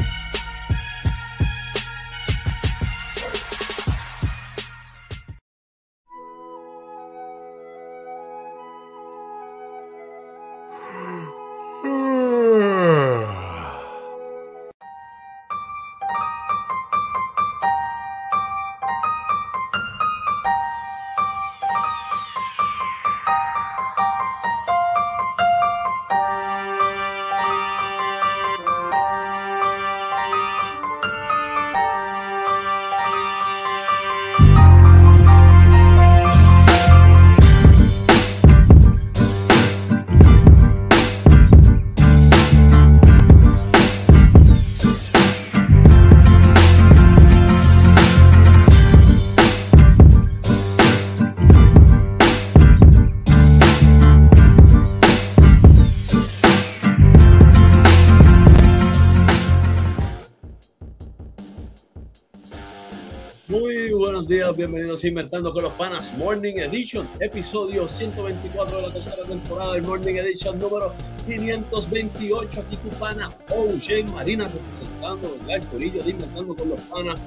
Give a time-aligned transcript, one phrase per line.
[64.91, 69.83] bienvenidos a Inventando con los Panas Morning Edition, episodio 124 de la tercera temporada del
[69.83, 70.93] Morning Edition número
[71.27, 72.59] 528.
[72.59, 77.21] Aquí tu pana OJ Marina representando el corillo de Inventando con los Panas.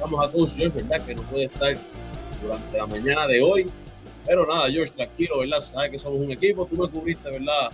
[0.00, 1.04] Vamos a Coach George, ¿verdad?
[1.04, 1.76] Que no puede estar
[2.40, 3.70] durante la mañana de hoy.
[4.24, 5.60] Pero nada, George, tranquilo, ¿verdad?
[5.60, 6.64] Sabes que somos un equipo.
[6.64, 7.72] Tú me cubriste, ¿verdad?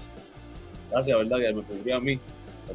[0.91, 1.38] Gracias, ¿verdad?
[1.38, 2.19] Que me cubrió a mí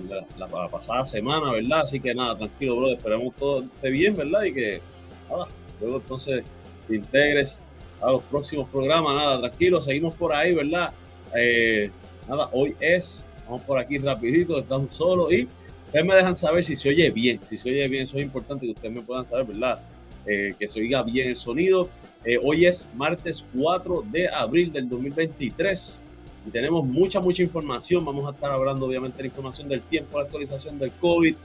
[0.08, 1.82] la, la, pasada semana, ¿verdad?
[1.82, 2.92] Así que nada, tranquilo, bro.
[2.92, 4.44] Esperemos todo esté bien, ¿verdad?
[4.44, 4.82] Y que
[5.30, 5.48] nada,
[5.82, 6.44] luego entonces
[6.88, 7.60] te integres
[8.02, 9.16] a los próximos programas.
[9.16, 10.94] Nada, tranquilo, seguimos por ahí, ¿verdad?
[11.36, 11.90] Eh,
[12.28, 15.48] nada, hoy es, vamos por aquí rapidito, estamos solos y
[15.88, 18.66] ustedes me dejan saber si se oye bien, si se oye bien, eso es importante
[18.66, 19.80] que ustedes me puedan saber, ¿verdad?
[20.26, 21.90] Eh, que se oiga bien el sonido.
[22.24, 26.00] Eh, hoy es martes 4 de abril del 2023
[26.46, 28.06] y tenemos mucha, mucha información.
[28.06, 31.36] Vamos a estar hablando obviamente de la información del tiempo, la actualización del COVID,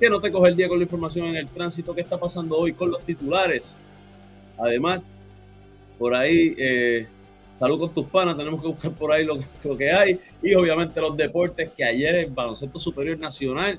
[0.00, 2.56] que no te coge el día con la información en el tránsito, qué está pasando
[2.56, 3.74] hoy con los titulares.
[4.56, 5.10] Además,
[5.98, 7.06] por ahí, eh,
[7.54, 9.38] salud con tus panas, tenemos que buscar por ahí lo,
[9.76, 10.18] que hay.
[10.42, 13.78] Y obviamente los deportes, que ayer el Baloncesto Superior Nacional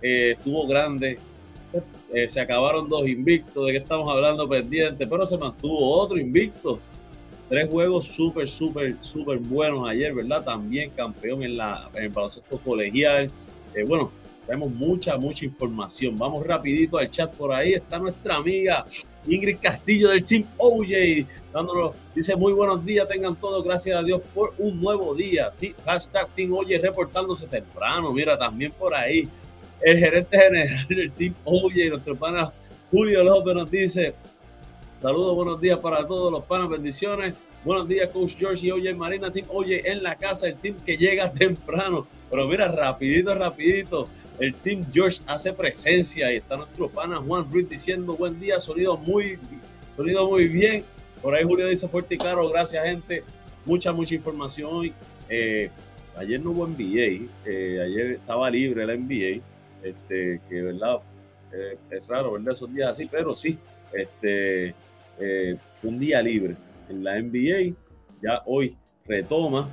[0.00, 1.18] eh, estuvo grande.
[2.14, 6.78] Eh, se acabaron dos invictos, de que estamos hablando pendiente, pero se mantuvo otro invicto.
[7.48, 10.44] Tres juegos súper, súper, súper buenos ayer, ¿verdad?
[10.44, 13.30] También campeón en, la, en el baloncesto colegial.
[13.88, 14.12] bueno,
[14.46, 16.16] tenemos mucha, mucha información.
[16.16, 17.74] Vamos rapidito al chat por ahí.
[17.74, 18.86] Está nuestra amiga
[19.26, 21.26] Ingrid Castillo del Team OJ.
[21.52, 25.52] Dándonos, dice muy buenos días, tengan todos, gracias a Dios por un nuevo día.
[25.84, 28.12] Hashtag Team OJ reportándose temprano.
[28.12, 29.28] Mira, también por ahí
[29.80, 32.50] el gerente general del Team OJ, nuestro pana
[32.90, 34.14] Julio López nos dice,
[35.02, 37.34] saludos, buenos días para todos los panas, bendiciones.
[37.64, 40.96] Buenos días, Coach George y OJ Marina, Team OJ en la casa, el team que
[40.96, 42.06] llega temprano.
[42.30, 44.08] Pero mira, rapidito, rapidito
[44.38, 48.96] el Team George hace presencia y está nuestro pana Juan Ruiz diciendo buen día, sonido
[48.96, 49.38] muy,
[49.96, 50.84] sonido muy bien.
[51.22, 53.22] Por ahí Julio dice fuerte y claro, gracias gente.
[53.64, 54.92] Mucha, mucha información.
[55.28, 55.70] Eh,
[56.16, 59.42] ayer no hubo NBA, eh, ayer estaba libre la NBA,
[59.82, 61.00] este, que verdad
[61.52, 62.54] eh, es raro, ¿verdad?
[62.54, 63.58] Esos días así, pero sí,
[63.92, 64.74] este,
[65.82, 66.54] un día libre
[66.88, 67.74] en la NBA,
[68.22, 69.68] ya hoy retoma.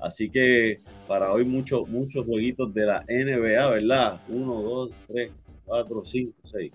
[0.00, 4.20] Así que para hoy muchos, muchos jueguitos de la NBA, ¿verdad?
[4.28, 5.32] 1, 2, 3,
[5.64, 6.72] 4, 5, 6.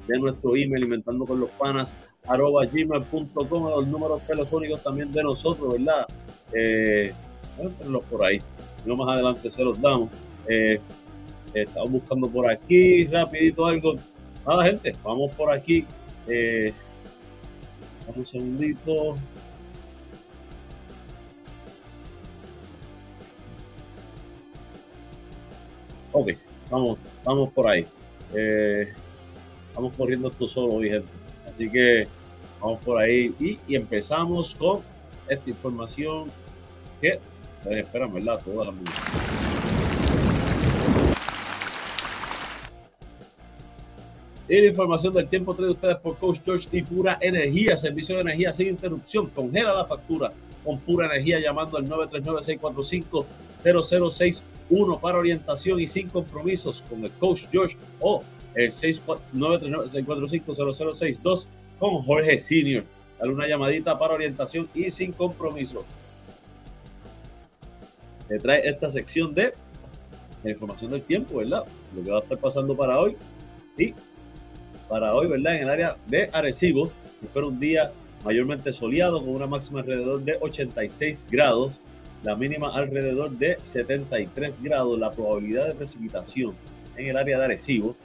[0.07, 5.73] de nuestro email, inventando con los panas, arroba gmail.com, los números telefónicos también de nosotros,
[5.73, 6.05] ¿verdad?
[6.53, 7.15] Eh,
[8.11, 8.39] por ahí.
[8.85, 10.11] No más adelante se los damos.
[10.49, 10.81] Eh,
[11.55, 13.97] estamos buscando por aquí rapidito algo.
[14.47, 15.85] Nada, gente, vamos por aquí.
[16.27, 16.73] Eh,
[18.15, 19.17] un segundito.
[26.13, 26.33] Ok,
[26.71, 27.87] vamos, vamos por ahí.
[28.35, 28.93] Eh,
[29.75, 31.09] vamos corriendo esto solo hoy, gente.
[31.51, 32.07] Así que
[32.61, 34.81] vamos por ahí y, empezamos con
[35.29, 36.31] esta información
[37.01, 37.19] que
[37.65, 38.41] les esperan, ¿verdad?
[38.45, 39.42] Toda la música.
[44.53, 48.21] Y la información del tiempo trae ustedes por Coach George y Pura Energía, servicio de
[48.21, 49.29] energía sin interrupción.
[49.29, 50.31] Congela la factura
[50.63, 57.45] con Pura Energía llamando al 939-645-0061 uno para orientación y sin compromisos con el coach
[57.51, 58.23] George o
[58.55, 61.47] el 645-0062
[61.79, 62.85] con Jorge Senior.
[63.19, 65.83] Dale una llamadita para orientación y sin compromiso.
[68.29, 69.55] Le trae esta sección de
[70.45, 71.65] la información del tiempo, ¿verdad?
[71.97, 73.17] Lo que va a estar pasando para hoy.
[73.79, 73.95] Y
[74.93, 75.57] para hoy, ¿verdad?
[75.57, 77.91] En el área de Arecibo, se espera un día
[78.23, 81.73] mayormente soleado con una máxima alrededor de 86 grados
[82.23, 86.55] la mínima alrededor de 73 grados, la probabilidad de precipitación
[86.95, 87.97] en el área de Arecibo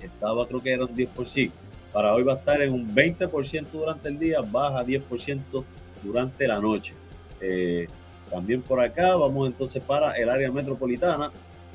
[0.00, 1.50] estaba creo que era un 10%,
[1.92, 5.64] para hoy va a estar en un 20% durante el día, baja 10%
[6.04, 6.94] durante la noche.
[7.40, 7.88] Eh,
[8.30, 11.32] también por acá vamos entonces para el área metropolitana,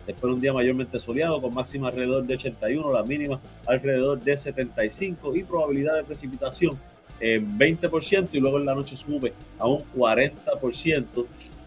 [0.09, 4.35] se espera un día mayormente soleado con máxima alrededor de 81, la mínima alrededor de
[4.35, 6.79] 75 y probabilidad de precipitación
[7.19, 11.25] en 20% y luego en la noche sube a un 40%.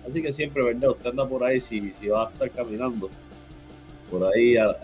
[0.08, 0.90] Así que siempre, ¿verdad?
[0.90, 3.08] Usted anda por ahí, si, si va a estar caminando
[4.10, 4.76] por ahí al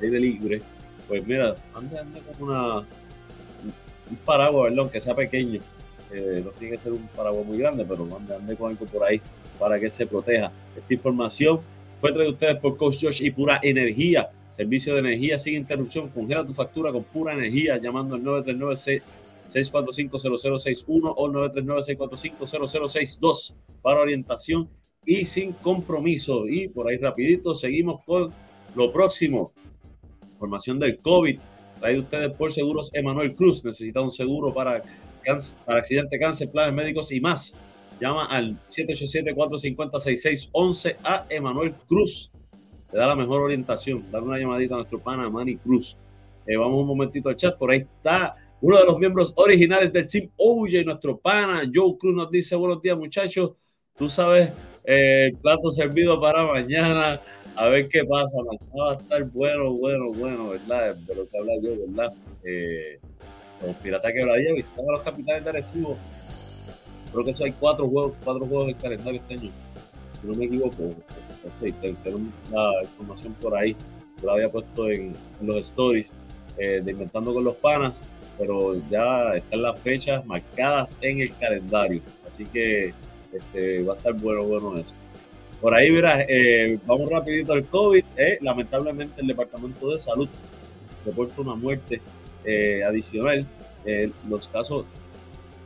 [0.00, 0.62] aire libre,
[1.08, 4.78] pues mira, ande, ande con una, un paraguas, ¿verdad?
[4.78, 5.60] Aunque sea pequeño.
[6.12, 9.02] Eh, no tiene que ser un paraguas muy grande, pero ande, ande con algo por
[9.02, 9.20] ahí
[9.58, 10.52] para que se proteja.
[10.76, 11.58] Esta información
[12.02, 14.28] fue traída ustedes por Coach Josh y Pura Energía.
[14.50, 16.08] Servicio de energía sin interrupción.
[16.08, 19.02] Congela tu factura con pura energía llamando al 939
[19.48, 24.68] 645-0061 o 939-645-0062 para orientación
[25.04, 26.48] y sin compromiso.
[26.48, 28.32] Y por ahí rapidito seguimos con
[28.74, 29.52] lo próximo.
[30.32, 31.38] Información del COVID.
[31.78, 33.64] Traído ustedes por Seguros Emanuel Cruz.
[33.64, 34.82] Necesita un seguro para,
[35.64, 37.54] para accidente, cáncer, planes médicos y más.
[38.02, 42.32] Llama al 787-450-6611 a Emanuel Cruz.
[42.90, 44.02] Te da la mejor orientación.
[44.10, 45.96] Dale una llamadita a nuestro pana Manny Cruz.
[46.44, 47.56] Eh, vamos un momentito al chat.
[47.56, 52.16] Por ahí está uno de los miembros originales del Team Oye, nuestro pana Joe Cruz
[52.16, 53.52] nos dice buenos días muchachos,
[53.96, 54.50] tú sabes
[54.84, 57.20] eh, plato servido para mañana,
[57.54, 60.96] a ver qué pasa, mañana va a estar bueno, bueno, bueno, ¿verdad?
[60.96, 62.12] De lo que habla yo, ¿verdad?
[62.44, 62.98] Eh,
[63.64, 65.96] los Piratas que y visitan a los capitanes de Arecibo.
[67.12, 69.50] Creo que eso hay cuatro juegos, cuatro juegos en el calendario este año.
[70.20, 70.94] Si no me equivoco,
[72.02, 73.76] tengo la información por ahí.
[74.22, 76.12] La había puesto en, los stories
[76.56, 78.00] eh, de Inventando con los Panas
[78.38, 82.00] pero ya están las fechas marcadas en el calendario.
[82.28, 82.92] Así que
[83.32, 84.94] este, va a estar bueno, bueno eso.
[85.60, 88.04] Por ahí, verás, eh, vamos rapidito al COVID.
[88.16, 90.28] Eh, lamentablemente el Departamento de Salud
[91.06, 92.00] reporta una muerte
[92.44, 93.46] eh, adicional.
[94.28, 94.86] los casos,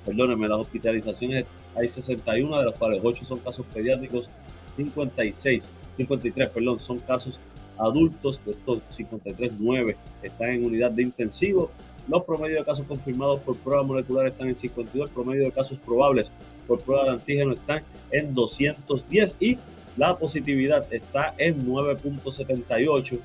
[0.07, 1.45] perdónenme, las hospitalizaciones
[1.75, 4.31] hay 61, de los cuales 8 son casos pediátricos,
[4.77, 7.41] 56, 53, perdón, son casos
[7.79, 11.71] adultos, de estos 53, 9 están en unidad de intensivo.
[12.09, 15.79] Los promedios de casos confirmados por prueba molecular están en 52, el promedio de casos
[15.79, 16.33] probables
[16.67, 17.83] por prueba de antígeno están
[18.13, 19.59] en 210 y
[19.97, 23.19] la positividad está en 9.78.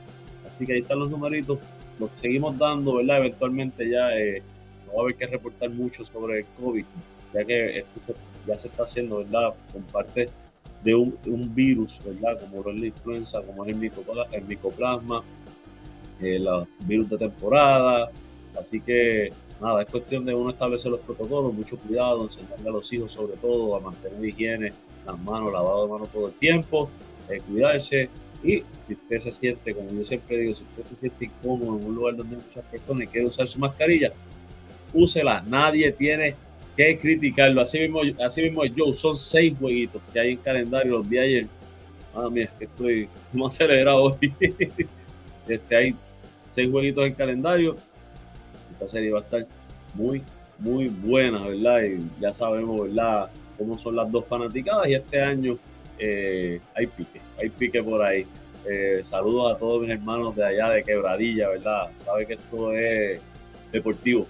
[0.48, 1.60] Así que ahí están los numeritos.
[2.00, 3.20] Los seguimos dando, ¿verdad?
[3.20, 4.42] Eventualmente ya eh,
[4.92, 6.86] no va a haber que reportar mucho sobre el COVID,
[7.34, 8.14] ya que esto
[8.46, 9.54] ya se está haciendo, ¿verdad?
[9.72, 10.30] Con parte
[10.84, 11.16] de un,
[11.54, 12.40] virus, ¿verdad?
[12.42, 15.24] Como es la influenza, como es el, micoplasma,
[16.20, 18.12] el eh, virus de temporada.
[18.60, 19.32] Así que
[19.62, 23.38] nada, es cuestión de uno establecer los protocolos, mucho cuidado, enseñarle a los hijos sobre
[23.38, 24.74] todo a mantener higiene,
[25.06, 26.90] las manos, lavado de manos todo el tiempo,
[27.30, 28.10] eh, cuidarse.
[28.44, 31.86] Y si usted se siente, como yo siempre digo, si usted se siente incómodo en
[31.86, 34.12] un lugar donde muchas personas y quiere usar su mascarilla,
[34.94, 35.44] úsela.
[35.48, 36.36] Nadie tiene
[36.76, 37.62] que criticarlo.
[37.62, 40.98] Así mismo, así mismo Joe, son seis jueguitos que hay en calendario.
[40.98, 41.48] Los vi ayer.
[42.14, 44.34] Ah, mira, que estoy más acelerado hoy.
[45.48, 45.96] este, hay
[46.52, 47.78] seis jueguitos en calendario.
[48.72, 49.46] Esa serie va a estar
[49.94, 50.22] muy,
[50.60, 51.84] muy buena, ¿verdad?
[51.84, 53.30] Y ya sabemos, ¿verdad?
[53.58, 54.88] Cómo son las dos fanaticadas.
[54.88, 55.58] Y este año
[56.00, 58.26] eh, hay pique, hay pique por ahí.
[58.70, 61.90] Eh, saludos a todos mis hermanos de allá de Quebradilla, ¿verdad?
[62.00, 63.22] Sabe que esto es
[63.72, 64.28] deportivo.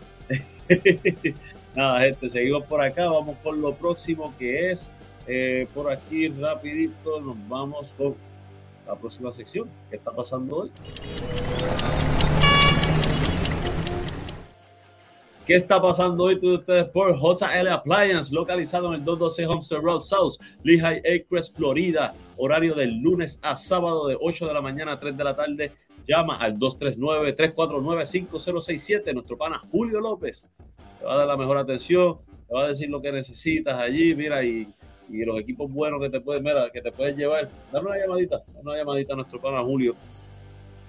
[1.76, 4.92] Nada, gente, seguimos por acá, vamos con lo próximo que es
[5.28, 8.16] eh, por aquí rapidito, nos vamos con
[8.86, 9.70] la próxima sección.
[9.90, 10.72] ¿Qué está pasando hoy?
[15.46, 19.82] ¿Qué está pasando hoy todos ustedes por Hosa L Appliance, localizado en el 212 Homestead
[19.82, 24.94] Road South, Lehigh Acres, Florida, horario del lunes a sábado de 8 de la mañana
[24.94, 25.72] a 3 de la tarde.
[26.08, 30.48] Llama al 239-349-5067, nuestro pana Julio López
[31.00, 32.18] te va a dar la mejor atención,
[32.48, 34.68] te va a decir lo que necesitas allí, mira, y,
[35.10, 37.50] y los equipos buenos que te pueden, mira, que te pueden llevar.
[37.72, 39.96] Dame una llamadita, dame una llamadita a nuestro pana Julio,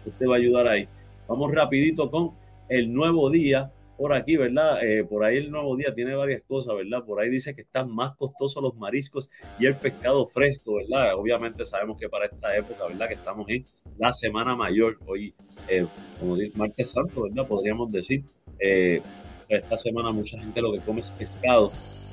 [0.05, 0.87] usted va a ayudar ahí.
[1.29, 2.33] Vamos rapidito con
[2.69, 3.71] el nuevo día
[4.03, 4.83] por aquí, ¿verdad?
[4.83, 7.05] Eh, por ahí el nuevo día tiene varias cosas, ¿verdad?
[7.05, 9.31] Por ahí dice que están más costosos los mariscos
[9.61, 11.15] y el pescado fresco, ¿verdad?
[11.15, 13.07] Obviamente sabemos que para esta época, ¿verdad?
[13.07, 13.65] Que estamos en
[13.99, 15.33] la Semana Mayor, hoy,
[15.69, 15.87] eh,
[16.19, 17.47] como dice Martes Santo, ¿verdad?
[17.47, 18.25] Podríamos decir.
[18.59, 19.01] Eh,
[19.49, 21.71] esta semana mucha gente lo que come es pescado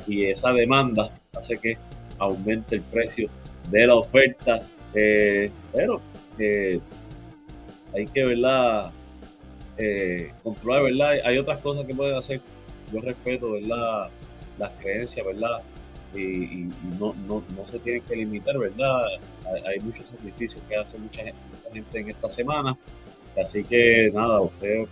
[0.08, 1.76] y esa demanda hace que
[2.20, 3.32] aumente el precio
[3.72, 4.60] de la oferta.
[4.94, 6.02] Eh, pero
[6.38, 6.80] eh,
[7.96, 8.92] hay que verla,
[9.80, 11.26] eh, controlar, ¿verdad?
[11.26, 12.42] Hay otras cosas que pueden hacer.
[12.92, 14.10] Yo respeto, ¿verdad?
[14.58, 15.62] Las creencias, ¿verdad?
[16.14, 16.68] Y,
[17.00, 19.04] no, no, no, se tienen que limitar, ¿verdad?
[19.66, 22.78] Hay, muchos sacrificios que hace mucha gente, mucha gente en esta semana.
[23.42, 24.86] Así que nada, usted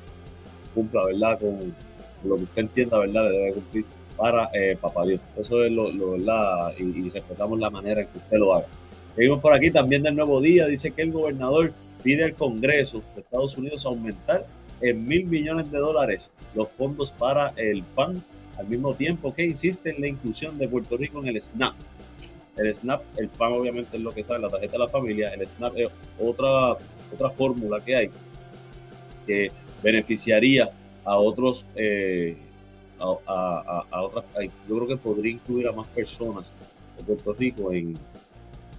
[0.73, 1.39] cumpla, ¿verdad?
[1.39, 1.75] Con,
[2.23, 3.29] lo que usted entienda, ¿verdad?
[3.29, 5.19] Le debe cumplir para eh, Papá Dios.
[5.35, 6.73] Eso es lo, lo ¿verdad?
[6.77, 8.67] Y, respetamos la manera en que usted lo haga.
[9.15, 10.65] Seguimos por aquí también del nuevo día.
[10.65, 14.45] Dice que el gobernador pide al Congreso de Estados Unidos aumentar
[14.81, 18.23] en mil millones de dólares los fondos para el PAN,
[18.57, 21.75] al mismo tiempo que insiste en la inclusión de Puerto Rico en el SNAP.
[22.57, 25.47] El SNAP, el PAN obviamente es lo que sabe, la tarjeta de la familia, el
[25.47, 26.77] SNAP es otra,
[27.13, 28.11] otra fórmula que hay
[29.27, 29.51] que
[29.83, 30.71] beneficiaría
[31.03, 32.37] a otros, eh,
[32.99, 34.25] a, otras,
[34.67, 36.53] yo creo que podría incluir a más personas
[36.97, 37.97] de Puerto Rico en,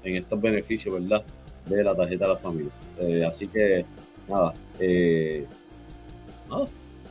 [0.03, 1.23] en estos beneficios, ¿verdad?
[1.67, 2.73] De la tarjeta de la familia.
[2.99, 3.85] Eh, así que,
[4.29, 5.47] nada, eh,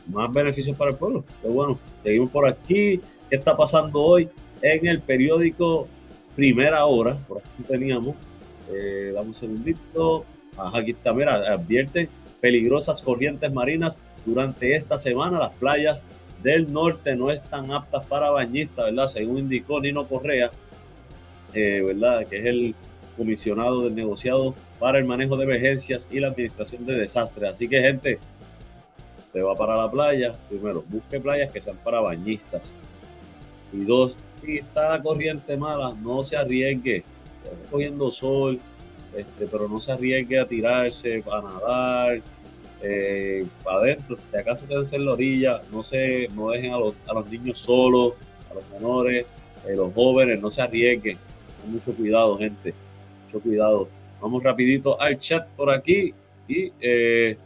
[0.08, 1.24] más beneficios para el pueblo.
[1.42, 3.00] Pero bueno, seguimos por aquí.
[3.28, 4.28] ¿Qué está pasando hoy
[4.62, 5.86] en el periódico
[6.34, 7.16] Primera Hora?
[7.28, 8.16] Por aquí teníamos,
[8.72, 10.24] eh, damos un segundito.
[10.56, 12.08] Ajá, aquí está, mira, advierte
[12.40, 16.06] peligrosas corrientes marinas durante esta semana las playas
[16.42, 19.06] del norte no están aptas para bañistas, ¿verdad?
[19.08, 20.50] Según indicó Nino Correa,
[21.52, 22.26] eh, ¿verdad?
[22.26, 22.74] Que es el
[23.16, 27.50] comisionado del negociado para el manejo de emergencias y la administración de desastres.
[27.50, 28.18] Así que, gente,
[29.42, 32.74] va para la playa, primero, busque playas que sean para bañistas.
[33.72, 37.04] Y dos, si está la corriente mala, no se arriesgue.
[37.44, 38.58] Está cogiendo sol,
[39.14, 42.20] este, pero no se arriesgue a tirarse, para nadar,
[42.82, 44.16] eh, para adentro.
[44.30, 47.58] Si acaso quédense en la orilla, no se, no dejen a los, a los niños
[47.58, 48.14] solos,
[48.50, 49.26] a los menores,
[49.66, 51.18] eh, los jóvenes, no se arriesguen.
[51.66, 52.74] Mucho cuidado, gente.
[53.26, 53.88] Mucho cuidado.
[54.20, 56.14] Vamos rapidito al chat por aquí.
[56.48, 57.36] Y eh,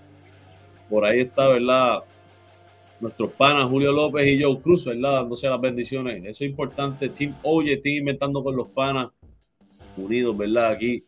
[0.92, 2.00] por ahí está, ¿verdad?
[3.00, 5.22] Nuestros panas Julio López y Joe Cruz, ¿verdad?
[5.22, 6.22] Dándose las bendiciones.
[6.22, 7.08] Eso es importante.
[7.08, 9.08] Team Oye, Team Inventando con los panas.
[9.96, 10.72] Unidos, ¿verdad?
[10.72, 11.02] Aquí,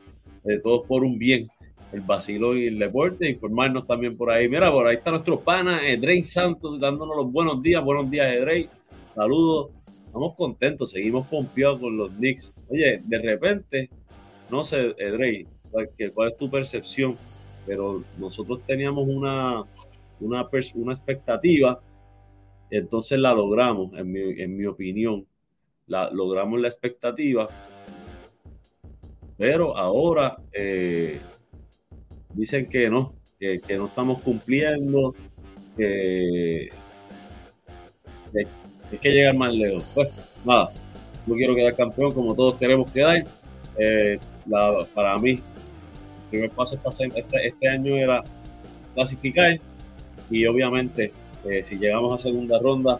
[0.62, 1.48] todos por un bien
[1.92, 4.48] el vacilo y el deporte, informarnos también por ahí.
[4.48, 7.84] Mira, por ahí está nuestro pana Edrey Santos dándonos los buenos días.
[7.84, 8.70] Buenos días, Edrey.
[9.14, 9.70] Saludos.
[10.06, 12.54] Estamos contentos, seguimos pompeados con los Knicks.
[12.68, 13.90] Oye, de repente,
[14.50, 17.18] no sé, Edrey, ¿cuál, es tu percepción
[17.66, 19.64] pero nosotros teníamos una,
[20.20, 21.80] una, una expectativa,
[22.70, 25.26] entonces la logramos, en mi, en mi opinión,
[25.86, 27.48] la, logramos la expectativa,
[29.36, 31.20] pero ahora eh,
[32.32, 35.14] dicen que no, que, no estamos cumpliendo,
[35.76, 36.68] que,
[38.32, 38.46] que,
[38.92, 39.84] hay que llegar más lejos.
[39.94, 40.70] Pues nada,
[41.26, 43.24] no quiero quedar campeón como todos queremos quedar.
[43.76, 44.18] Eh,
[44.94, 45.40] para mí,
[46.34, 48.22] primer paso este, este, año era
[48.94, 49.60] clasificar
[50.30, 51.12] y obviamente
[51.44, 52.98] eh, si llegamos a segunda ronda,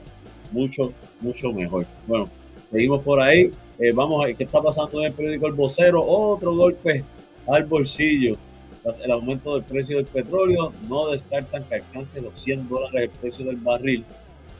[0.52, 1.84] mucho, mucho mejor.
[2.06, 2.28] Bueno,
[2.70, 3.50] seguimos por ahí.
[3.78, 6.00] Eh, vamos a ver qué está pasando en el periódico El Vocero.
[6.02, 7.02] Otro golpe
[7.48, 8.36] al bolsillo.
[9.02, 13.46] El aumento del precio del petróleo, no descartan que alcance los 100 dólares el precio
[13.46, 14.04] del barril.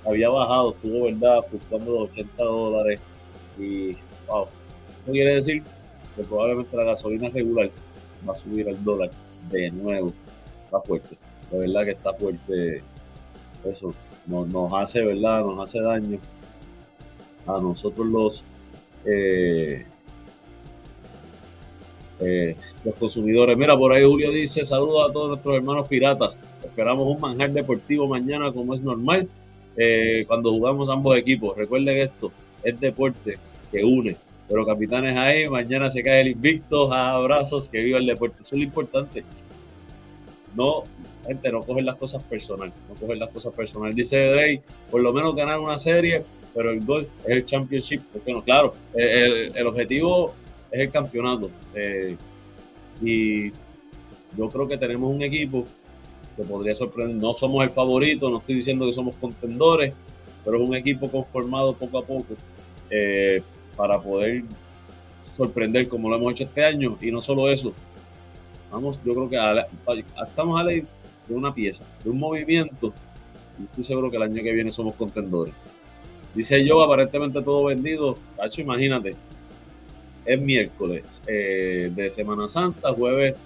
[0.07, 3.01] Había bajado, estuvo, ¿verdad?, buscando los 80 dólares.
[3.59, 3.93] Y,
[4.27, 4.47] wow,
[5.03, 5.63] eso quiere decir
[6.17, 7.71] que probablemente la gasolina regular
[8.29, 9.11] va a subir el dólar
[9.51, 10.13] de nuevo.
[10.65, 11.17] Está fuerte.
[11.51, 12.83] De verdad que está fuerte
[13.65, 13.95] eso.
[14.27, 15.45] Nos, hace, ¿verdad?
[15.45, 16.19] Nos hace daño
[17.47, 18.45] a nosotros los
[19.05, 19.85] eh,
[22.21, 23.57] eh, los consumidores.
[23.57, 26.39] Mira, por ahí Julio dice, saludos a todos nuestros hermanos piratas.
[26.63, 29.29] Esperamos un manjar deportivo mañana como es normal
[29.77, 31.57] eh, cuando jugamos ambos equipos.
[31.57, 33.39] Recuerden esto, es deporte
[33.71, 34.17] que une.
[34.49, 38.43] Pero capitanes ahí, mañana se cae el invicto, abrazos, que viva el deporte.
[38.43, 39.25] Eso es lo importante.
[40.55, 40.85] No,
[41.27, 43.95] gente, no cogen las cosas personal, no cogen las cosas personal.
[43.95, 46.23] Dice Drake, por lo menos ganar una serie,
[46.55, 48.03] pero el gol es el championship.
[48.13, 50.35] Porque no, claro, el, objetivo
[50.71, 51.51] es el campeonato.
[51.75, 52.17] Eh,
[53.03, 53.51] y
[54.37, 55.67] yo creo que tenemos un equipo
[56.37, 57.17] que podría sorprender.
[57.17, 59.95] No somos el favorito, no estoy diciendo que somos contendores,
[60.45, 62.35] pero es un equipo conformado poco a poco
[62.91, 63.43] eh,
[63.77, 64.45] para poder
[65.37, 66.97] sorprender como lo hemos hecho este año.
[67.01, 67.73] Y no solo eso,
[68.71, 69.39] vamos, yo creo que
[70.27, 70.85] estamos a la de
[71.29, 72.93] una pieza, de un movimiento.
[73.59, 75.55] Y estoy seguro que el año que viene somos contendores.
[76.35, 78.19] Dice yo, aparentemente todo vendido.
[78.37, 79.15] Cacho, imagínate.
[80.25, 83.37] Es miércoles eh, de Semana Santa, jueves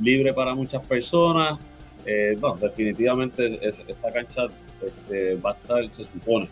[0.00, 1.58] libre para muchas personas.
[2.06, 4.46] Eh, no, definitivamente esa cancha
[4.84, 6.48] este, va a estar, se supone.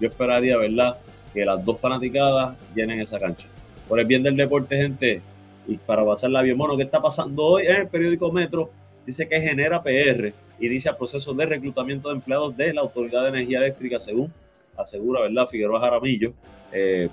[0.00, 0.98] Yo esperaría, ¿verdad?
[1.32, 3.46] Que las dos fanaticadas llenen esa cancha.
[3.88, 5.20] Por el bien del deporte, gente,
[5.66, 8.70] y para pasarla bien, bueno, ¿qué está pasando hoy en el periódico Metro?
[9.06, 13.58] Dice que genera PR, inicia proceso de reclutamiento de empleados de la Autoridad de Energía
[13.58, 14.32] Eléctrica, según
[14.76, 15.46] asegura, ¿verdad?
[15.46, 16.32] Figueroa Jaramillo.
[16.72, 17.08] Eh,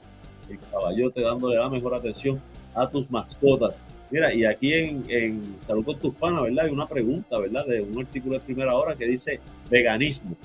[0.49, 2.41] el caballote, dándole la mejor atención
[2.73, 3.79] a tus mascotas.
[4.11, 6.65] Mira, y aquí en, en Salud con tus panas, ¿verdad?
[6.65, 7.65] Hay una pregunta, ¿verdad?
[7.65, 9.39] De un artículo de primera hora que dice
[9.69, 10.35] veganismo.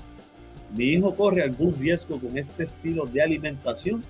[0.73, 4.05] ¿Mi hijo corre algún riesgo con este estilo de alimentación?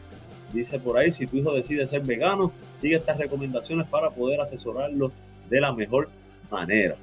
[0.54, 5.12] Dice por ahí, si tu hijo decide ser vegano, sigue estas recomendaciones para poder asesorarlo
[5.50, 6.10] de la mejor
[6.50, 6.96] manera.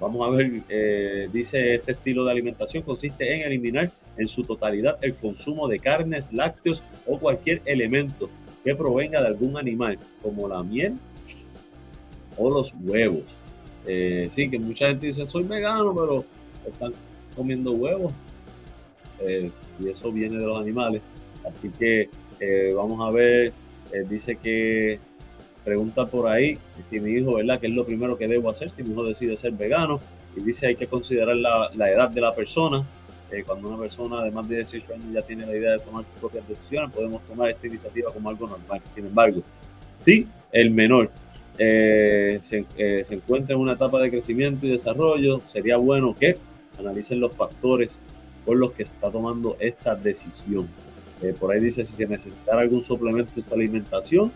[0.00, 4.96] Vamos a ver, eh, dice este estilo de alimentación consiste en eliminar en su totalidad
[5.02, 8.30] el consumo de carnes, lácteos o cualquier elemento
[8.64, 10.94] que provenga de algún animal, como la miel,
[12.36, 13.24] o los huevos.
[13.86, 16.24] Eh, sí, que mucha gente dice, soy vegano, pero
[16.66, 16.92] están
[17.36, 18.12] comiendo huevos.
[19.20, 21.02] Eh, y eso viene de los animales.
[21.44, 22.08] Así que
[22.40, 23.52] eh, vamos a ver,
[24.08, 24.98] dice que
[25.64, 27.60] pregunta por ahí si mi hijo, ¿verdad?
[27.60, 30.00] ¿Qué es lo primero que debo hacer si mi hijo decide ser vegano?
[30.36, 32.84] Y dice hay que considerar la, la edad de la persona.
[33.32, 36.04] Eh, cuando una persona de más de 18 años ya tiene la idea de tomar
[36.04, 38.80] sus propias decisiones, podemos tomar esta iniciativa como algo normal.
[38.92, 39.42] Sin embargo,
[40.00, 41.10] si el menor
[41.56, 46.38] eh, se, eh, se, encuentra en una etapa de crecimiento y desarrollo, sería bueno que
[46.76, 48.00] analicen los factores
[48.44, 50.68] por los que está tomando esta decisión.
[51.22, 54.32] Eh, por ahí dice si se necesitara algún suplemento de alimentación,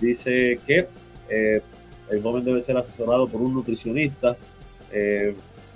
[0.00, 0.86] dice que
[1.28, 4.36] el joven debe ser asesorado por un nutricionista.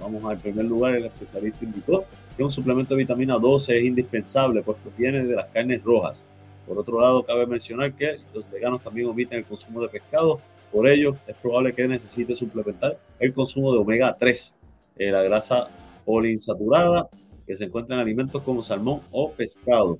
[0.00, 2.04] vamos al primer lugar, el especialista indicó
[2.36, 6.24] que un suplemento de vitamina 12 es indispensable porque viene de las carnes rojas.
[6.66, 10.40] Por otro lado, cabe mencionar que los veganos también omiten el consumo de pescado,
[10.72, 14.58] por ello es probable que necesite suplementar el consumo de omega 3,
[14.96, 15.68] eh, la grasa
[16.06, 17.10] poliinsaturada
[17.46, 19.98] que se encuentra en alimentos como salmón o pescado.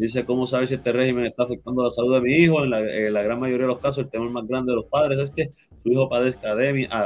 [0.00, 2.64] Dice, ¿cómo saber si este régimen está afectando la salud de mi hijo?
[2.64, 5.30] En la, gran mayoría de los casos, el tema más grande de los padres es
[5.30, 5.50] que
[5.82, 6.52] su hijo padezca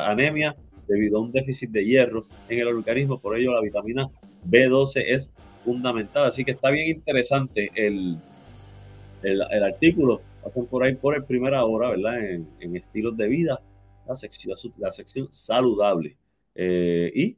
[0.09, 0.55] anemia
[0.87, 3.19] debido a un déficit de hierro en el organismo.
[3.19, 4.09] Por ello, la vitamina
[4.49, 6.27] B12 es fundamental.
[6.27, 8.17] Así que está bien interesante el,
[9.25, 10.21] el, artículo.
[10.45, 12.25] Pasan por ahí por el primera hora, ¿verdad?
[12.61, 13.59] En, estilos de vida,
[14.07, 16.17] la sección, la sección saludable.
[16.55, 17.37] Eh, y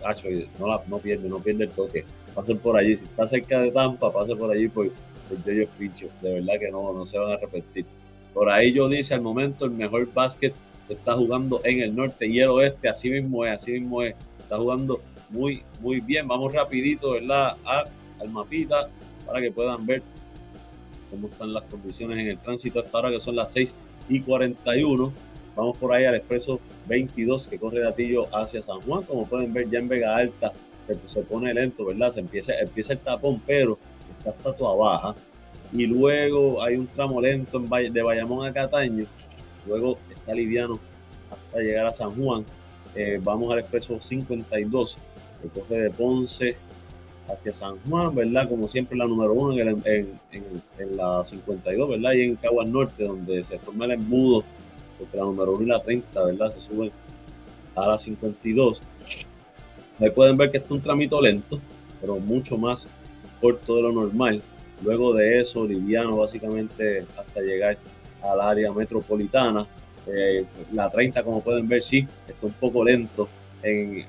[0.60, 2.06] no, la, no pierde, no pierde el toque.
[2.34, 2.96] Pasen por allí.
[2.96, 4.90] Si está cerca de Tampa, pase por allí por,
[5.30, 6.08] por Yoyos Pincho.
[6.22, 7.86] De verdad que no, no se van a repetir.
[8.34, 10.54] Por ahí yo dice al momento el mejor básquet
[10.88, 14.16] se está jugando en el norte y el oeste, así mismo es, así mismo es,
[14.40, 16.28] está jugando muy, muy bien.
[16.28, 17.56] Vamos rapidito, ¿verdad?
[17.66, 18.90] al mapita
[19.26, 20.02] para que puedan ver
[21.10, 23.76] cómo están las condiciones en el tránsito hasta ahora que son las 6
[24.10, 25.14] y 41.
[25.56, 29.04] Vamos por ahí al expreso 22 que corre de Atillo hacia San Juan.
[29.04, 30.52] Como pueden ver ya en Vega Alta
[31.06, 32.12] se, pone lento, ¿verdad?
[32.12, 33.78] Se empieza, empieza el tapón, pero
[34.18, 35.16] está hasta toda baja.
[35.72, 39.06] Y luego hay un tramo lento en de Bayamón a Cataño.
[39.66, 40.80] Luego está liviano
[41.32, 42.46] hasta llegar a San Juan.
[42.96, 44.98] Eh, vamos al expreso 52,
[45.42, 46.56] que coge de Ponce
[47.28, 48.48] hacia San Juan, ¿verdad?
[48.50, 52.12] Como siempre la número uno en, en, la 52, ¿verdad?
[52.14, 54.44] Y en Caguas Norte, donde se forma el embudo,
[55.04, 56.52] porque la número uno y la 30, ¿verdad?
[56.52, 56.92] Se suben
[57.76, 58.82] a la 52.
[60.00, 61.60] Ahí pueden ver que está un tramito lento,
[62.02, 62.88] pero mucho más
[63.42, 64.42] corto de lo normal.
[64.82, 67.78] Luego de eso, liviano básicamente hasta llegar
[68.22, 69.66] al área metropolitana.
[70.08, 73.28] Eh, la 30, como pueden ver, sí, está un poco lento
[73.62, 74.06] en,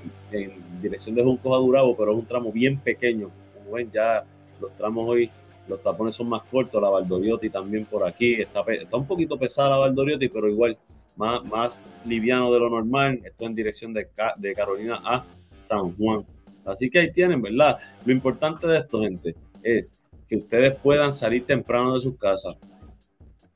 [0.81, 3.29] dirección de Juncos a Durabo, pero es un tramo bien pequeño.
[3.53, 4.23] Como ven, ya
[4.59, 5.29] los tramos hoy,
[5.67, 6.81] los tapones son más cortos.
[6.81, 8.41] La Valdoriotti también por aquí.
[8.41, 10.77] Está, un poquito pesada la Valdoriotti, pero igual
[11.15, 13.19] más, más liviano de lo normal.
[13.23, 14.07] Esto en dirección de,
[14.55, 15.25] Carolina a
[15.59, 16.25] San Juan.
[16.65, 17.77] Así que ahí tienen, ¿verdad?
[18.05, 19.95] Lo importante de esto, gente, es
[20.27, 22.57] que ustedes puedan salir temprano de sus casas,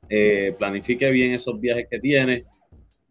[0.08, 2.46] eh, planifique bien esos viajes que tiene,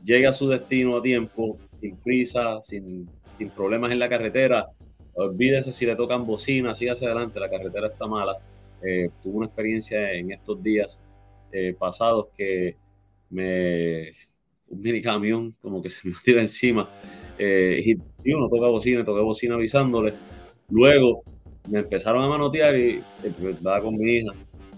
[0.03, 4.69] llegue a su destino a tiempo, sin prisa, sin, sin problemas en la carretera.
[5.15, 8.37] Olvídese si le tocan bocina, siga hacia adelante, la carretera está mala.
[8.83, 11.03] Eh, tuve una experiencia en estos días
[11.53, 12.77] eh, pasados que
[13.31, 14.13] me
[14.69, 16.89] un mini camión como que se me tira encima
[17.39, 20.13] y, y, uno toca bocina, toca bocina avisándole.
[20.71, 21.23] Luego
[21.71, 24.33] me empezaron a manotear y estaba con mi hija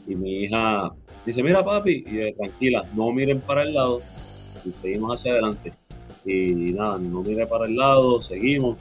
[0.07, 0.93] y mi hija
[1.25, 4.01] Dice, mira papi, y tranquila, no miren para el lado
[4.65, 5.73] y seguimos hacia adelante.
[6.25, 8.79] Y nada, no mire para el lado, seguimos.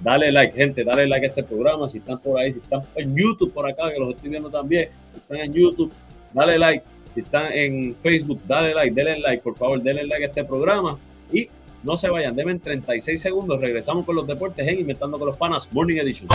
[0.00, 1.88] Dale like, gente, dale like a este programa.
[1.88, 4.88] Si están por ahí, si están en YouTube por acá, que los estoy viendo también,
[5.12, 5.92] si están en YouTube,
[6.32, 6.84] dale like.
[7.14, 10.98] Si están en Facebook, dale like, denle like, por favor, denle like a este programa.
[11.32, 11.48] Y
[11.82, 13.60] no se vayan, deben 36 segundos.
[13.60, 16.28] Regresamos con los deportes en Inventando con los Panas Morning Edition.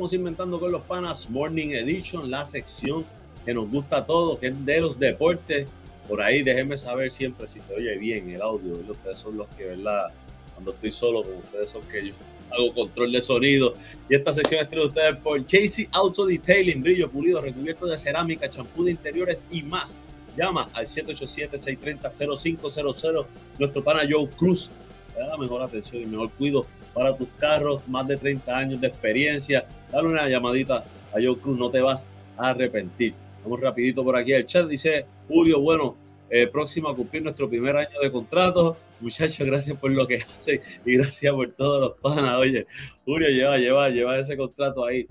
[0.00, 3.04] Regresamos inventando con los panas Morning Edition, la sección
[3.44, 5.68] que nos gusta a todos, que es de los deportes.
[6.08, 8.80] Por ahí déjenme saber siempre si se oye bien el audio.
[8.90, 10.06] Ustedes son los que, ¿verdad?
[10.54, 12.14] Cuando estoy solo con ustedes son que yo
[12.50, 13.74] hago control de sonido.
[14.08, 18.48] Y esta sección es de ustedes por Chasey Auto Detailing, brillo pulido, recubierto de cerámica,
[18.48, 20.00] champú de interiores y más.
[20.34, 23.26] Llama al 787-630-0500.
[23.58, 24.70] Nuestro pana Joe Cruz
[25.14, 28.86] da la mejor atención y mejor cuido para tus carros, más de 30 años de
[28.86, 29.66] experiencia.
[29.92, 33.14] Dale una llamadita a Joe Cruz, no te vas a arrepentir.
[33.42, 34.32] Vamos rapidito por aquí.
[34.32, 35.96] El chat dice, Julio, bueno,
[36.28, 38.76] eh, próximo a cumplir nuestro primer año de contrato.
[39.00, 42.38] Muchachos, gracias por lo que hacen y gracias por todos los panas.
[42.38, 42.66] Oye,
[43.04, 45.08] Julio, lleva, lleva, lleva ese contrato ahí.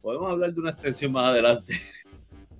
[0.00, 1.74] Podemos hablar de una extensión más adelante.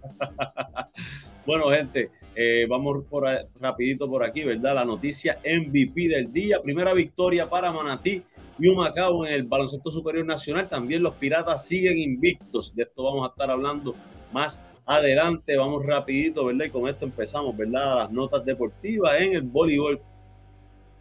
[1.46, 3.24] bueno, gente, eh, vamos por,
[3.61, 4.74] rapidito por aquí, ¿verdad?
[4.74, 6.61] La noticia MVP del día.
[6.61, 8.22] Primera victoria para Manatí
[8.59, 10.69] y un Macao en el baloncesto superior nacional.
[10.69, 12.75] También los Piratas siguen invictos.
[12.75, 13.95] De esto vamos a estar hablando
[14.33, 15.57] más adelante.
[15.57, 16.67] Vamos rapidito, ¿verdad?
[16.67, 17.99] Y con esto empezamos, ¿verdad?
[17.99, 20.01] Las notas deportivas en el voleibol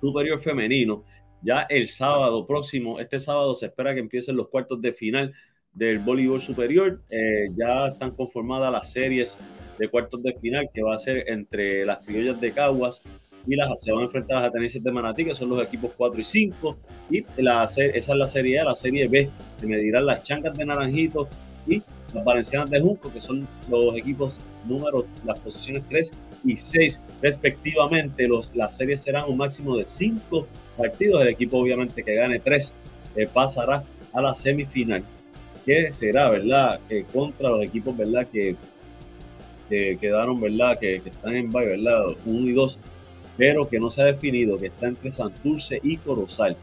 [0.02, 1.04] superior femenino.
[1.42, 5.34] Ya el sábado próximo, este sábado se espera que empiecen los cuartos de final
[5.74, 7.02] del voleibol superior.
[7.10, 9.38] Eh, ya están conformadas las series
[9.78, 13.04] de cuartos de final que va a ser entre las criollas de Caguas
[13.45, 15.91] y las, se van a enfrentar a las atenienses de Manatí, que son los equipos
[15.97, 16.77] 4 y 5.
[17.10, 19.29] Y la, esa es la serie A, la serie B,
[19.60, 21.27] se medirán las chancas de Naranjito
[21.67, 21.82] y
[22.13, 26.13] las valencianas de Junco, que son los equipos número, las posiciones 3
[26.45, 28.27] y 6 respectivamente.
[28.27, 31.21] Los, las series serán un máximo de 5 partidos.
[31.21, 32.73] El equipo obviamente que gane 3
[33.15, 35.03] eh, pasará a la semifinal,
[35.65, 36.79] que será, ¿verdad?
[36.89, 38.27] Eh, contra los equipos, ¿verdad?
[38.32, 38.56] Que,
[39.69, 40.77] que quedaron, ¿verdad?
[40.79, 42.15] Que, que están en bye, ¿verdad?
[42.25, 42.79] 1 y 2
[43.38, 46.56] pero que no se ha definido, que está entre Santurce y Corozal.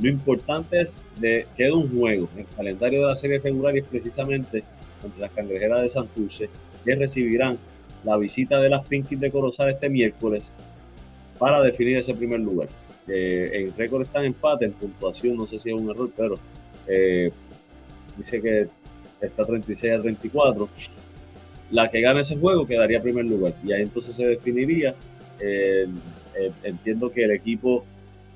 [0.00, 2.28] Lo importante es que queda un juego.
[2.36, 4.62] El calendario de la serie regular es precisamente
[5.00, 6.48] contra las cangrejeras de Santurce,
[6.84, 7.58] que recibirán
[8.04, 10.52] la visita de las Pinkies de Corozal este miércoles
[11.38, 12.68] para definir ese primer lugar.
[13.08, 16.38] Eh, en récord están empate, en puntuación no sé si es un error, pero
[16.86, 17.30] eh,
[18.16, 18.68] dice que
[19.20, 20.68] está 36 a 34.
[21.70, 24.94] La que gane ese juego quedaría primer lugar y ahí entonces se definiría
[25.40, 25.86] eh,
[26.38, 27.84] eh, entiendo que el equipo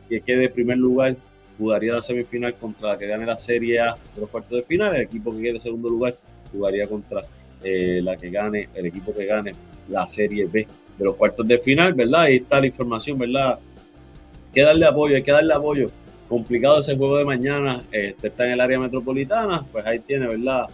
[0.08, 1.16] que quede en primer lugar
[1.58, 4.94] jugaría la semifinal contra la que gane la Serie A de los cuartos de final.
[4.96, 6.14] El equipo que quede en segundo lugar
[6.52, 7.22] jugaría contra
[7.62, 9.52] eh, la que gane, el equipo que gane
[9.88, 10.66] la Serie B
[10.98, 12.22] de los cuartos de final, ¿verdad?
[12.22, 13.54] Ahí está la información, ¿verdad?
[13.54, 15.90] Hay que darle apoyo, hay que darle apoyo.
[16.28, 20.68] Complicado ese juego de mañana, este está en el área metropolitana, pues ahí tiene, ¿verdad?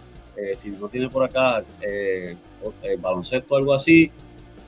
[0.55, 1.63] si no tiene por acá
[3.01, 4.11] baloncesto o algo así,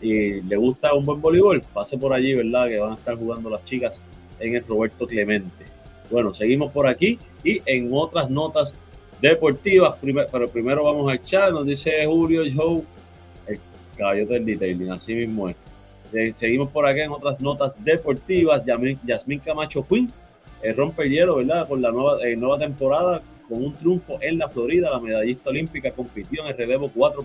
[0.02, 2.68] y le gusta un buen voleibol, pase por allí, ¿verdad?
[2.68, 4.04] Que van a estar jugando las chicas
[4.40, 5.66] en el Roberto Clemente.
[6.10, 8.78] Bueno, seguimos por aquí y en otras notas
[9.22, 9.96] deportivas,
[10.32, 12.84] pero primero vamos al chat, nos dice Julio Joe,
[13.48, 13.60] el
[13.98, 15.56] caballo del detailing, así mismo es.
[16.14, 20.12] Eh, seguimos por aquí en otras notas deportivas, Yasmín Camacho Quinn
[20.62, 21.68] eh, rompe el hielo, ¿verdad?
[21.68, 25.92] Con la nueva, eh, nueva temporada, con un triunfo en la Florida, la medallista olímpica
[25.92, 27.24] compitió en el relevo 4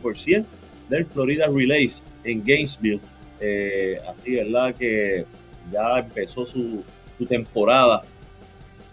[0.88, 3.01] del Florida Relays en Gainesville.
[3.40, 4.75] Eh, así, ¿verdad?
[4.75, 5.25] Que
[5.73, 6.85] ya empezó su,
[7.16, 8.03] su temporada.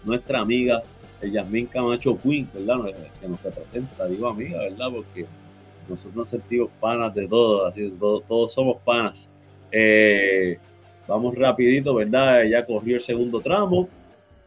[0.04, 0.82] Nuestra amiga
[1.30, 2.92] Yasmín Camacho Quinn, ¿verdad?
[3.20, 4.90] Que nos representa, digo amiga, ¿verdad?
[4.90, 5.26] Porque
[5.88, 9.30] nosotros nos sentimos panas de todos, así, todos, somos panas.
[9.70, 10.58] Eh,
[11.06, 12.44] vamos rapidito, ¿verdad?
[12.44, 13.88] Ya corrió el segundo tramo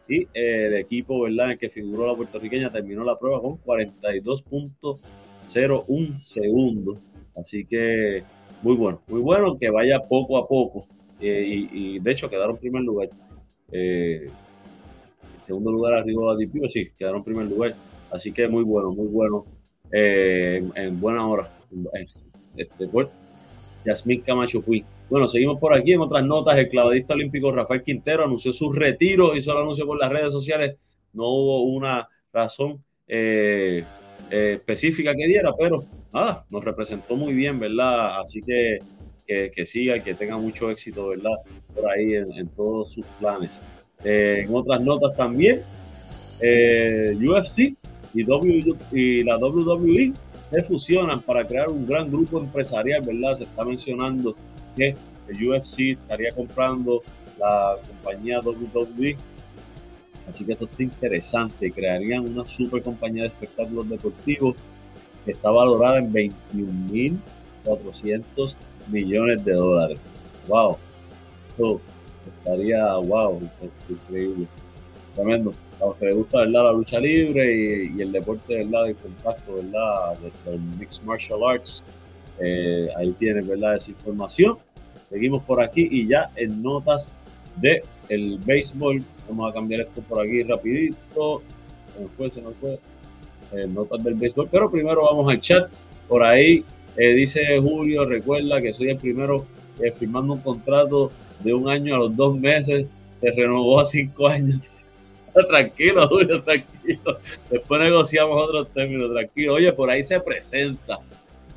[0.08, 1.52] y eh, el equipo, ¿verdad?
[1.52, 6.98] En que figuró la puertorriqueña terminó la prueba con 42.01 segundos.
[7.36, 8.24] Así que
[8.62, 10.86] muy bueno, muy bueno que vaya poco a poco
[11.20, 13.08] eh, y, de hecho quedaron primer lugar.
[13.72, 14.28] Eh,
[15.46, 17.74] segundo lugar arriba de Deep sí, quedaron primer lugar.
[18.10, 19.44] Así que muy bueno, muy bueno.
[19.92, 21.52] Eh, en, buena hora.
[22.56, 23.08] Este, pues,
[23.84, 24.84] Yasmín Camacho Puy.
[25.08, 26.56] Bueno, seguimos por aquí en otras notas.
[26.58, 30.76] El clavadista olímpico Rafael Quintero anunció su retiro, hizo el anuncio por las redes sociales.
[31.12, 32.82] No hubo una razón
[34.28, 38.20] específica que diera, pero nada, nos representó muy bien, ¿verdad?
[38.20, 38.78] Así que
[39.26, 41.34] que, siga y que tenga mucho éxito, ¿verdad?
[41.74, 43.60] Por ahí en, todos sus planes.
[44.04, 45.62] Eh, en otras notas también,
[46.40, 47.74] UFC
[48.14, 50.12] y, la WWE
[50.50, 53.34] se fusionan para crear un gran grupo empresarial, ¿verdad?
[53.34, 54.36] Se está mencionando
[54.76, 54.94] que
[55.28, 57.02] el UFC estaría comprando
[57.38, 59.16] la compañía WWE.
[60.28, 61.70] Así que esto está interesante.
[61.70, 64.60] Crearían una super compañía de espectáculos deportivos que
[65.32, 68.56] está valorada en 21.400
[68.90, 69.98] millones de dólares.
[70.48, 70.78] ¡Wow!
[71.48, 71.80] Esto
[72.38, 73.40] estaría, wow,
[73.88, 74.46] increíble.
[75.14, 75.52] Tremendo.
[75.80, 76.64] A los que les gusta ¿verdad?
[76.64, 78.86] la lucha libre y, el deporte ¿verdad?
[78.86, 80.16] de contacto, ¿verdad?
[80.46, 81.84] del Mixed Martial Arts,
[82.40, 83.76] eh, ahí tienen ¿verdad?
[83.76, 84.56] esa información.
[85.10, 87.12] Seguimos por aquí y ya en notas
[87.56, 91.42] de el béisbol, vamos a cambiar esto por aquí rapidito.
[91.94, 92.78] Se nos fue, se nos fue.
[93.52, 95.68] Eh, notas del béisbol, pero primero vamos al chat.
[96.08, 96.64] Por ahí
[96.96, 99.46] eh, dice Julio, recuerda que soy el primero
[99.80, 102.86] eh, firmando un contrato de un año a los dos meses.
[103.20, 104.60] Se renovó a cinco años.
[105.48, 107.18] tranquilo, Julio, tranquilo.
[107.50, 109.54] Después negociamos otros términos, tranquilo.
[109.54, 110.98] Oye, por ahí se presenta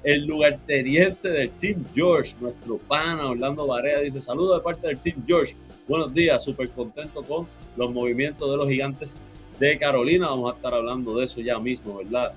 [0.04, 5.24] el lugarteniente del Team George, nuestro pana Orlando Barea, dice: Saludos de parte del Team
[5.26, 5.56] George.
[5.88, 9.18] Buenos días, súper contento con los movimientos de los gigantes
[9.60, 10.28] de Carolina.
[10.28, 12.34] Vamos a estar hablando de eso ya mismo, ¿verdad?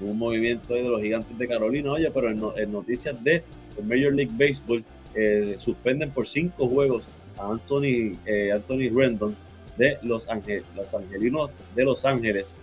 [0.00, 1.92] Un movimiento de los gigantes de Carolina.
[1.92, 3.42] Oye, pero en, noticias de
[3.82, 4.84] Major League Baseball,
[5.14, 7.08] eh, suspenden por cinco juegos
[7.38, 9.34] a Anthony, eh, Anthony Rendon
[9.78, 10.26] de los,
[10.74, 12.56] los Angelinos de Los Ángeles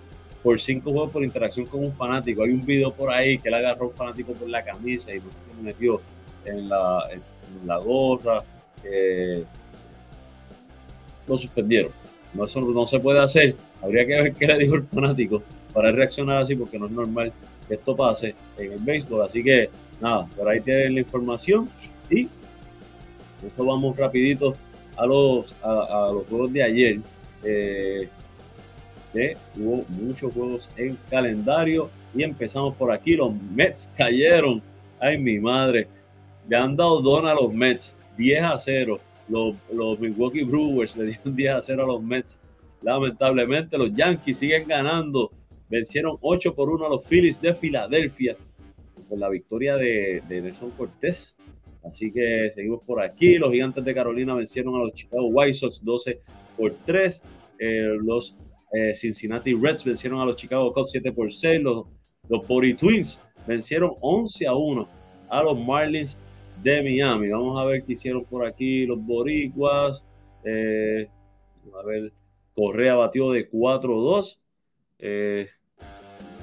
[0.43, 2.43] por cinco juegos por interacción con un fanático.
[2.43, 5.31] Hay un video por ahí que él agarró un fanático por la camisa y no
[5.31, 6.01] sé si se metió
[6.43, 8.43] en la, en, la gorra.
[8.83, 9.45] Eh,
[11.25, 12.02] lo suspendieron.
[12.33, 13.55] No, eso no se puede hacer.
[13.81, 15.43] Habría que ver qué le dijo el fanático
[15.73, 17.31] para reaccionar así, porque no es normal
[17.67, 19.21] que esto pase en el béisbol.
[19.21, 19.69] Así que
[20.01, 21.69] nada, por ahí tienen la información
[22.09, 24.55] y eso vamos rapidito
[24.95, 26.99] a los, a, los juegos de ayer.
[27.43, 28.09] Eh,
[29.57, 33.15] hubo muchos juegos en calendario y empezamos por aquí.
[33.15, 34.61] Los Mets cayeron.
[34.99, 35.87] Ay, mi madre.
[36.49, 37.97] Ya han dado dona a los Mets.
[38.17, 38.99] 10 a 0.
[39.29, 42.41] Los, los Milwaukee Brewers le dieron 10 a 0 a los Mets.
[42.81, 45.31] Lamentablemente, los Yankees siguen ganando.
[45.69, 48.35] Vencieron 8 por 1 a los Phillies de Filadelfia
[49.07, 51.35] con la victoria de, de Nelson Cortés.
[51.83, 53.37] Así que seguimos por aquí.
[53.37, 56.21] Los Gigantes de Carolina vencieron a los Chicago White Sox 12
[56.57, 57.23] por 3.
[57.59, 58.37] Eh, los
[58.71, 61.61] eh, Cincinnati Reds vencieron a los Chicago Cubs 7 por 6.
[61.61, 61.85] Los,
[62.29, 64.87] los Twins vencieron 11 a 1
[65.29, 66.17] a los Marlins
[66.61, 67.29] de Miami.
[67.29, 70.03] Vamos a ver qué hicieron por aquí los Boricuas.
[70.43, 71.07] Eh,
[71.73, 72.11] a ver,
[72.55, 74.39] Correa batió de 4-2.
[74.99, 75.47] Eh,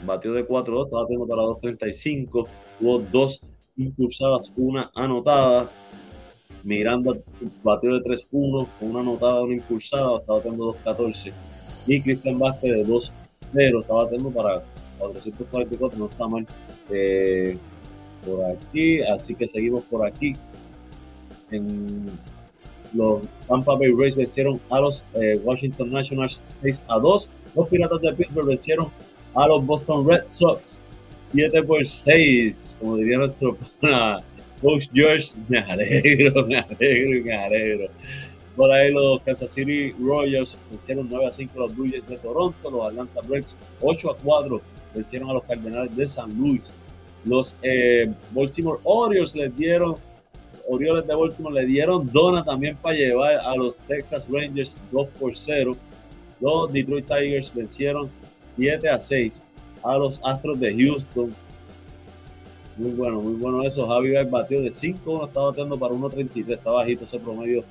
[0.05, 2.49] batió de 4-2, estaba teniendo para 2.35.
[2.81, 3.47] Hubo dos
[3.77, 5.71] impulsadas, una anotada.
[6.63, 7.15] Miranda
[7.63, 11.33] batió de 3-1 con una anotada, una impulsada, estaba teniendo 2-14
[11.87, 14.63] y Cristian Vázquez de 2-0, estaba teniendo para
[14.99, 16.47] 444, no está mal
[16.91, 17.57] eh,
[18.25, 20.35] por aquí, así que seguimos por aquí.
[21.51, 22.07] En
[22.95, 27.29] los Tampa Bay Rays vencieron a los eh, Washington Nationals 6 a 2.
[27.55, 28.89] Los Piratas de Pittsburgh vencieron
[29.35, 30.83] a los Boston Red Sox
[31.33, 33.57] 7 por 6, como diría nuestro
[34.63, 35.33] coach George.
[35.49, 37.89] Me alegro, me alegro, me alegro.
[38.57, 42.71] Por ahí los Kansas City Royals vencieron 9 a 5 a los Blue de Toronto,
[42.71, 44.61] los Atlanta Braves 8 a 4
[44.95, 46.73] vencieron a los Cardenales de San Luis.
[47.25, 49.97] Los eh, Baltimore Orioles les dieron,
[50.69, 55.37] Orioles de Baltimore le dieron dona también para llevar a los Texas Rangers 2 por
[55.37, 55.77] 0.
[56.41, 58.09] Los Detroit Tigers vencieron
[58.57, 59.45] 7 a 6
[59.83, 61.35] a los Astros de Houston.
[62.77, 63.87] Muy bueno, muy bueno eso.
[63.87, 67.63] Javi batió de 5, estaba batiendo para 1.33, está bajito ese promedio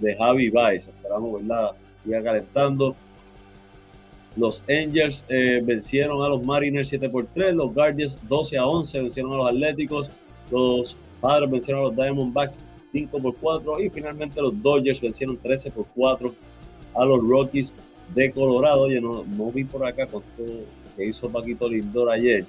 [0.00, 0.88] de Javi Baez.
[0.88, 1.70] Esperamos, ¿verdad?
[2.04, 2.96] Siga calentando.
[4.36, 7.54] Los Angels eh, vencieron a los Mariners 7 por 3.
[7.54, 10.10] Los Guardians 12 a 11 vencieron a los Atléticos.
[10.50, 12.58] Los Padres vencieron a los Diamondbacks
[12.92, 13.80] 5 por 4.
[13.80, 16.34] Y finalmente los Dodgers vencieron 13 por 4
[16.94, 17.74] a los Rockies
[18.14, 18.82] de Colorado.
[18.82, 20.22] Oye, no, no vi por acá todo
[20.96, 22.44] que hizo Paquito Lindor ayer.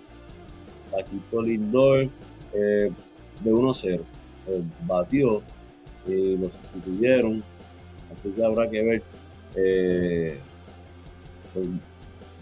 [0.92, 2.10] Paquito Lindor
[2.54, 2.92] eh,
[3.42, 4.02] de 1-0.
[4.48, 5.42] Eh, batió
[6.06, 7.44] y lo sustituyeron.
[8.12, 9.04] Así que habrá que ver.
[9.56, 10.38] Eh,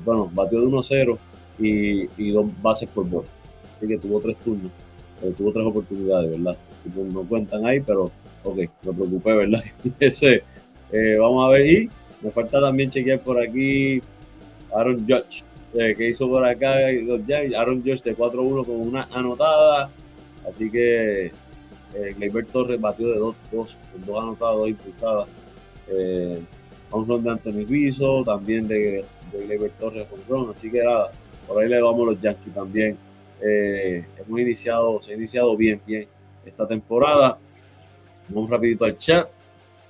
[0.03, 1.17] bueno, batió de 1-0
[1.59, 3.27] y, dos bases por bola.
[3.75, 4.71] Así que tuvo tres turnos,
[5.21, 6.57] eh, tuvo tres oportunidades, ¿verdad?
[7.11, 8.11] No, cuentan ahí, pero
[8.43, 9.63] ok, me preocupé, ¿verdad?
[9.99, 10.43] Ese,
[10.91, 11.65] eh, vamos a ver.
[11.65, 11.89] Y
[12.21, 14.01] me falta también chequear por aquí
[14.73, 15.43] Aaron Judge,
[15.73, 16.75] que hizo por acá
[17.57, 19.89] Aaron Judge de 4-1 con una anotada.
[20.47, 21.31] Así que
[21.95, 25.27] eh, Torres batió de 2, dos, dos anotadas, dos impulsadas.
[25.87, 26.41] Eh,
[26.91, 30.51] a un ron de Anthony Rizzo, también de, de Torres con ron.
[30.51, 31.11] Así que nada,
[31.47, 32.97] por ahí le vamos los Yankees también.
[33.41, 36.07] Eh, hemos iniciado, se ha iniciado bien, bien
[36.45, 37.37] esta temporada.
[38.29, 39.27] Vamos rapidito al chat.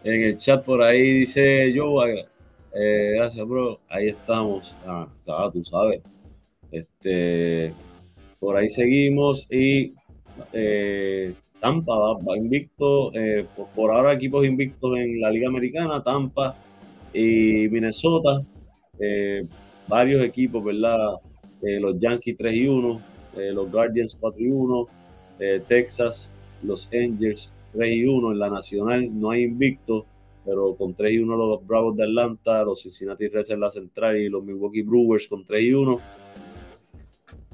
[0.03, 3.79] En el chat por ahí dice yo, eh, gracias, bro.
[3.89, 4.75] Ahí estamos.
[4.85, 5.07] Ah,
[5.51, 6.01] tú sabes.
[6.71, 7.73] Este,
[8.39, 9.93] por ahí seguimos y
[10.51, 16.55] eh, Tampa va, invicto, eh, por, ahora equipos invictos en la Liga Americana, Tampa
[17.15, 18.41] y Minnesota,
[18.99, 19.43] eh,
[19.87, 21.15] varios equipos, ¿verdad?
[21.61, 23.01] Eh, los Yankees 3 y 1,
[23.53, 24.87] los Guardians 4 y 1,
[25.67, 30.05] Texas, los Angels 3 y 1, en la Nacional no hay invicto,
[30.45, 34.17] pero con 3 y 1 los Bravos de Atlanta, los Cincinnati Reds en la Central
[34.17, 35.99] y los Milwaukee Brewers con 3 y 1.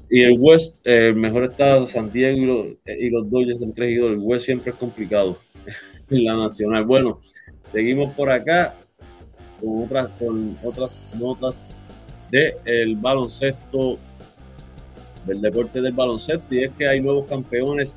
[0.10, 2.68] Y el West, el mejor estado, San Diego y los,
[3.00, 4.12] y los Dodgers del 3 y 2.
[4.12, 5.38] El West siempre es complicado
[6.10, 6.84] en la nacional.
[6.86, 7.22] Bueno,
[7.72, 8.76] seguimos por acá
[9.62, 11.64] con otras, con otras notas
[12.30, 13.98] del el baloncesto,
[15.26, 16.56] del deporte del baloncesto.
[16.56, 17.96] Y es que hay nuevos campeones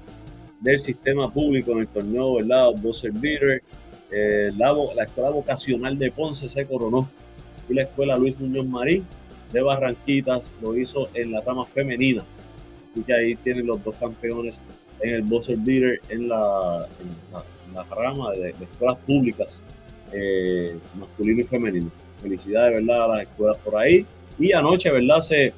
[0.61, 2.71] del sistema público en el torneo, ¿verdad?
[2.81, 3.63] Buzzer Beater.
[4.11, 7.09] Eh, la, la escuela vocacional de Ponce se coronó
[7.69, 9.05] y la escuela Luis Muñoz Marín
[9.53, 12.25] de Barranquitas lo hizo en la rama femenina.
[12.91, 14.61] Así que ahí tienen los dos campeones
[15.01, 19.63] en el buzzer beater en la, en la, rama de, escuelas públicas,
[20.15, 21.91] eh, masculino y femenino.
[22.23, 23.05] Felicidades, ¿verdad?
[23.05, 24.07] A las escuelas por ahí.
[24.39, 25.21] Y anoche, ¿verdad?
[25.21, 25.53] Se,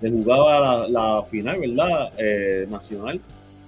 [0.00, 2.12] se jugaba la, final, ¿verdad?
[2.18, 3.20] Eh, nacional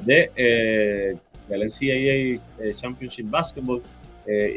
[0.05, 1.17] de eh,
[1.49, 3.81] del NCAA eh, Championship Basketball,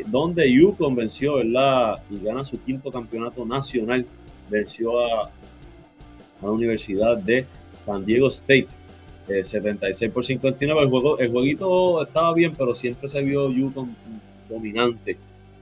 [0.07, 2.01] donde Yukon venció, ¿verdad?
[2.09, 4.03] Y gana su quinto campeonato nacional
[4.49, 5.31] venció a,
[6.41, 7.45] la Universidad de
[7.85, 8.69] San Diego State.
[9.43, 10.81] 76 por 59.
[10.81, 13.95] El, juego, el jueguito estaba bien, pero siempre se vio Yukon
[14.49, 15.17] dominante.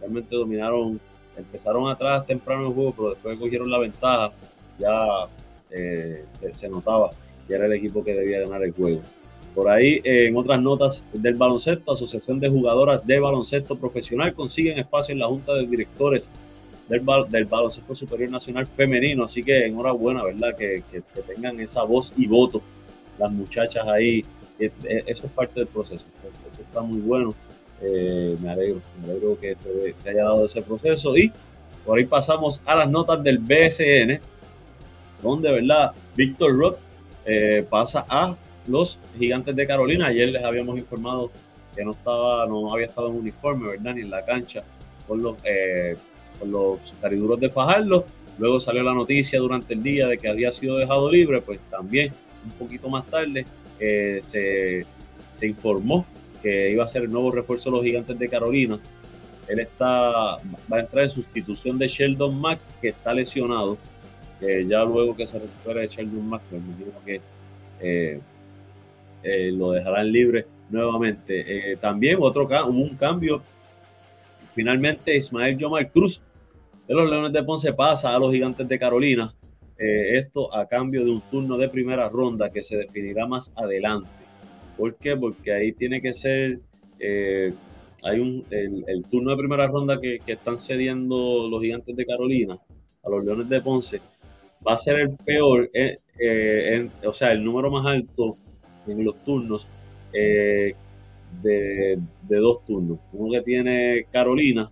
[0.07, 1.01] Realmente dominaron,
[1.35, 4.31] empezaron atrás temprano el juego, pero después cogieron la ventaja.
[4.79, 5.27] Ya
[5.69, 7.09] eh, se, notaba
[7.45, 9.01] que era el equipo que debía ganar el juego.
[9.53, 15.11] Por ahí, en otras notas del baloncesto, Asociación de Jugadoras de Baloncesto Profesional consiguen espacio
[15.11, 16.29] en la Junta de Directores
[16.87, 19.25] del, del baloncesto superior nacional femenino.
[19.25, 20.55] Así que enhorabuena, ¿verdad?
[20.55, 22.61] Que, que, tengan esa voz y voto
[23.19, 24.23] las muchachas ahí.
[24.57, 26.05] Eso es parte del proceso.
[26.53, 27.35] Eso está muy bueno.
[27.81, 29.55] Eh, me alegro, me alegro que
[29.95, 31.15] se, haya dado ese proceso.
[31.17, 31.31] Y
[31.85, 34.19] por ahí pasamos a las notas del BSN,
[35.21, 35.91] donde, ¿verdad?
[36.15, 36.77] Víctor Roth
[37.25, 38.35] eh, pasa a
[38.67, 40.07] los gigantes de Carolina.
[40.07, 41.31] Ayer les habíamos informado
[41.75, 43.93] que no estaba, no había estado en uniforme, ¿verdad?
[43.95, 44.63] Ni en la cancha
[45.07, 45.95] por los eh,
[46.39, 48.05] con los cariduros de Fajardo.
[48.37, 52.11] Luego salió la noticia durante el día de que había sido dejado libre, pues también
[52.45, 53.45] un poquito más tarde
[53.79, 54.85] eh, se,
[55.33, 56.05] se, informó
[56.41, 58.79] que iba a ser el nuevo refuerzo de los gigantes de Carolina.
[59.47, 60.37] Él está,
[60.71, 63.77] va a entrar en sustitución de Sheldon Mack, que está lesionado.
[64.41, 67.21] ya luego que se recupere de Sheldon Mack, pues
[67.79, 68.19] eh,
[69.23, 71.77] eh, lo dejarán libre nuevamente.
[71.79, 73.41] también otro un cambio.
[74.49, 76.21] Finalmente Ismael Yomar Cruz
[76.87, 79.33] de los Leones de Ponce pasa a los Gigantes de Carolina.
[79.77, 84.09] Eh, esto a cambio de un turno de primera ronda que se definirá más adelante.
[84.77, 85.15] ¿Por qué?
[85.15, 86.59] Porque ahí tiene que ser,
[86.99, 87.51] eh,
[88.03, 92.57] hay un, el, turno de primera ronda que, están cediendo los Gigantes de Carolina
[93.03, 94.01] a los Leones de Ponce
[94.65, 98.37] va a ser el peor, eh, o sea, el número más alto
[98.87, 99.67] en los turnos
[100.11, 102.99] de, dos turnos.
[103.13, 104.71] Uno que tiene Carolina,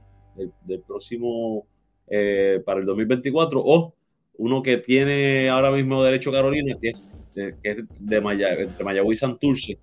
[0.65, 1.65] del próximo
[2.07, 3.93] eh, para el 2024 o
[4.37, 9.77] uno que tiene ahora mismo derecho Carolina, que es, de Maya, entre Mayagüez y Santurce,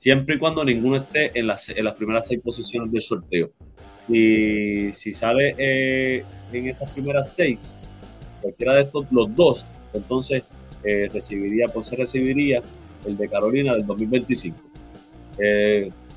[0.00, 3.50] siempre y cuando ninguno esté en las, en las primeras seis posiciones del sorteo.
[4.08, 7.78] Y si sale eh, en esas primeras seis,
[8.40, 10.42] cualquiera de estos, los dos, entonces
[10.84, 12.62] eh, recibiría, pues se recibiría
[13.04, 14.56] el de Carolina del 2025.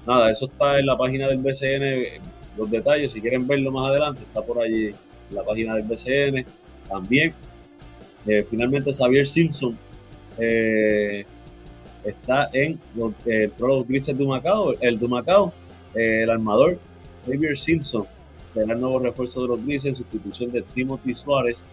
[0.07, 2.21] nada, eso está en la página del BCN,
[2.57, 4.93] los detalles, si quieren verlo más adelante, está por allí
[5.29, 6.45] la página del BCN
[6.87, 7.33] también.
[8.25, 9.77] Eh, finalmente Xavier Simpson
[10.39, 11.25] eh,
[12.03, 13.49] está en los, eh,
[13.87, 15.53] Grises de Macao, el de Macao,
[15.95, 16.79] el armador
[17.25, 18.05] Xavier Simpson
[18.53, 21.65] será el nuevo refuerzo de los Grizzlies en sustitución de Timothy Suárez.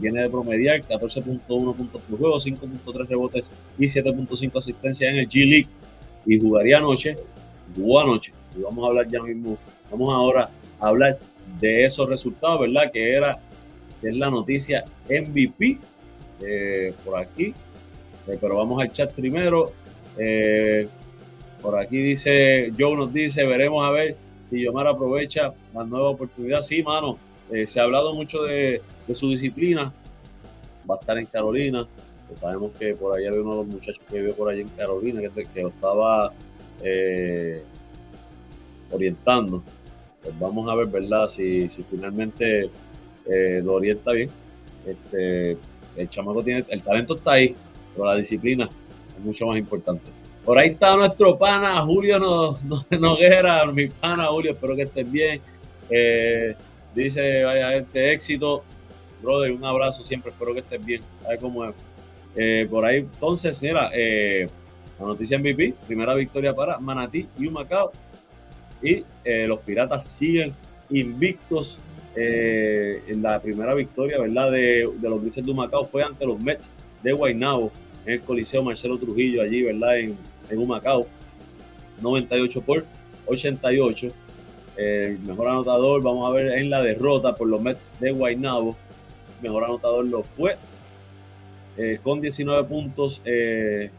[0.00, 5.48] viene de promediar 14.1 puntos por juego, 5.3 rebotes y 7.5 asistencias en el G
[5.48, 5.68] League.
[6.26, 7.16] Y jugaría anoche,
[7.74, 8.32] jugó anoche.
[8.56, 9.58] Y vamos a hablar ya mismo,
[9.90, 10.48] vamos ahora
[10.78, 11.18] a hablar
[11.60, 12.90] de esos resultados, ¿verdad?
[12.92, 13.38] Que era,
[14.02, 15.78] es la noticia MVP
[16.40, 17.54] eh, por aquí.
[18.28, 19.72] Eh, pero vamos al chat primero.
[20.18, 20.86] Eh,
[21.62, 24.16] por aquí dice, Joe nos dice, veremos a ver
[24.50, 26.62] si Yomar aprovecha la nueva oportunidad.
[26.62, 27.18] Sí, mano,
[27.66, 29.92] se ha hablado mucho de, su disciplina.
[30.88, 31.86] Va a estar en Carolina.
[32.34, 35.20] sabemos que por ahí había uno de los muchachos que vive por allá en Carolina,
[35.20, 36.32] que, que lo estaba
[38.90, 39.62] orientando.
[40.22, 41.28] Pues vamos a ver, ¿verdad?
[41.28, 42.70] Si, si finalmente
[43.26, 44.30] lo orienta bien.
[44.86, 45.58] Este,
[45.96, 47.54] el chamaco tiene, el talento está ahí,
[48.04, 48.68] la disciplina
[49.16, 50.10] es mucho más importante.
[50.48, 52.58] Por ahí está nuestro pana Julio
[52.90, 55.42] Noguera, mi pana Julio, espero que estés bien.
[55.90, 56.54] Eh,
[56.94, 58.64] dice, vaya este éxito,
[59.22, 61.02] brother, un abrazo siempre, espero que estés bien.
[61.38, 61.74] Cómo es.
[62.34, 64.48] Eh, por ahí, entonces, mira, eh,
[64.98, 67.92] la noticia MVP, primera victoria para Manatí y Humacao.
[68.82, 69.04] Y
[69.46, 70.54] los piratas siguen
[70.88, 71.78] invictos
[72.16, 74.50] en la primera victoria, ¿verdad?
[74.52, 76.72] De, los Grises de Humacao fue ante los Mets
[77.02, 77.70] de Guaynabo
[78.08, 79.98] en el Coliseo Marcelo Trujillo, allí, ¿verdad?
[79.98, 80.16] En,
[80.48, 81.06] en Humacao.
[82.00, 82.86] 98 por
[83.26, 84.10] 88.
[84.78, 88.76] El mejor anotador, vamos a ver en la derrota por los Mets de Guaynabo.
[89.42, 90.56] Mejor anotador lo fue
[91.76, 93.20] eh, con 19 puntos.
[93.26, 93.90] Eh,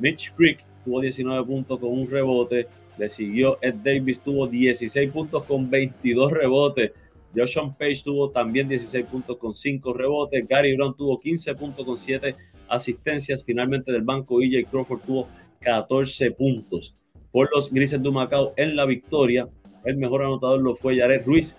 [0.00, 2.66] Mitch Creek tuvo 19 puntos con un rebote.
[2.96, 6.92] Le siguió Ed Davis, tuvo 16 puntos con 22 rebotes.
[7.36, 10.48] Joshua Page tuvo también 16 puntos con 5 rebotes.
[10.48, 12.34] Gary Brown tuvo 15 puntos con 7
[12.68, 13.44] asistencias.
[13.44, 15.28] Finalmente del banco, EJ Crawford tuvo
[15.60, 16.94] 14 puntos.
[17.32, 19.48] Por los Grises de Macao en la victoria,
[19.84, 21.56] el mejor anotador lo fue Jared Ruiz,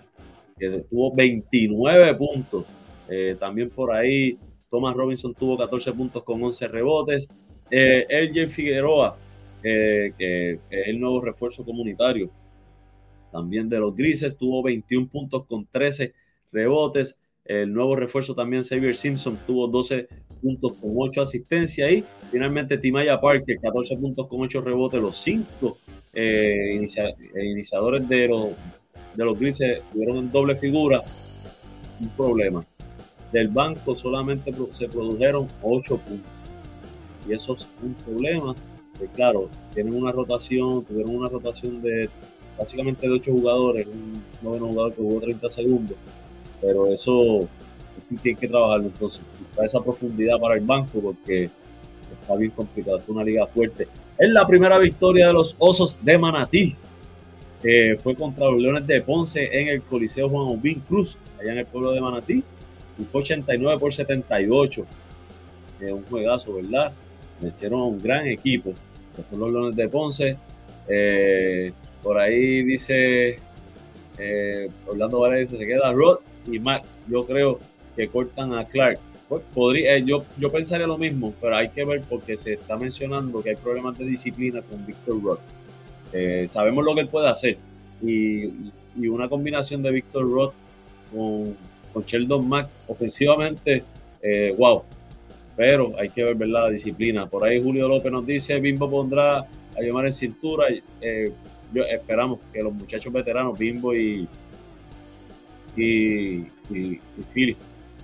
[0.58, 2.64] que tuvo 29 puntos.
[3.08, 4.38] Eh, también por ahí,
[4.70, 7.28] Thomas Robinson tuvo 14 puntos con 11 rebotes.
[7.70, 9.16] Eh, LJ Figueroa,
[9.62, 12.30] eh, el nuevo refuerzo comunitario,
[13.32, 16.14] también de los grises, tuvo 21 puntos con 13
[16.52, 17.20] rebotes.
[17.44, 21.90] El nuevo refuerzo también, Xavier Simpson, tuvo 12 puntos con 8 asistencias.
[21.90, 25.00] Y finalmente Timaya Parker, 14 puntos con 8 rebotes.
[25.00, 25.78] Los 5
[26.12, 28.50] eh, eh, iniciadores de los,
[29.14, 31.02] de los grises tuvieron en doble figura.
[32.00, 32.64] Un problema.
[33.32, 36.32] Del banco solamente se produjeron 8 puntos.
[37.28, 38.54] Y eso es un problema.
[38.98, 42.08] Que claro, tienen una rotación, tuvieron una rotación de
[42.58, 45.96] básicamente de ocho jugadores, un noveno jugador que jugó 30 segundos,
[46.60, 47.48] pero eso,
[47.98, 49.22] eso tiene que trabajar entonces,
[49.62, 51.50] esa profundidad para el banco porque
[52.20, 53.88] está bien complicado, es una liga fuerte.
[54.18, 56.76] Es la primera victoria de los Osos de Manatí,
[57.62, 61.58] que fue contra los Leones de Ponce en el Coliseo Juan Obín Cruz, allá en
[61.58, 62.42] el pueblo de Manatí,
[62.98, 64.86] y fue 89 por 78.
[65.80, 66.92] Es un juegazo, ¿verdad?
[67.40, 68.72] Vencieron a un gran equipo,
[69.30, 70.36] son los Leones de Ponce.
[70.88, 71.72] Eh,
[72.02, 73.38] por ahí dice
[74.18, 76.18] eh, Orlando Varela se queda Rod
[76.50, 76.84] y Mac.
[77.08, 77.58] Yo creo
[77.96, 78.98] que cortan a Clark.
[79.28, 82.76] Pues, podría, eh, yo, yo pensaría lo mismo, pero hay que ver porque se está
[82.76, 85.40] mencionando que hay problemas de disciplina con Victor Roth.
[86.12, 87.58] Eh, sabemos lo que él puede hacer
[88.02, 88.52] y,
[89.08, 90.54] una combinación de Victor Roth
[91.12, 91.54] con,
[91.92, 93.82] con Sheldon Mack ofensivamente,
[94.56, 94.82] wow.
[95.54, 97.26] Pero hay que ver la disciplina.
[97.26, 100.66] Por ahí Julio López nos dice, Bimbo pondrá a llamar en cintura
[101.74, 104.28] esperamos que los muchachos veteranos, Bimbo y,
[105.76, 107.00] y, y,
[107.32, 107.56] Philly,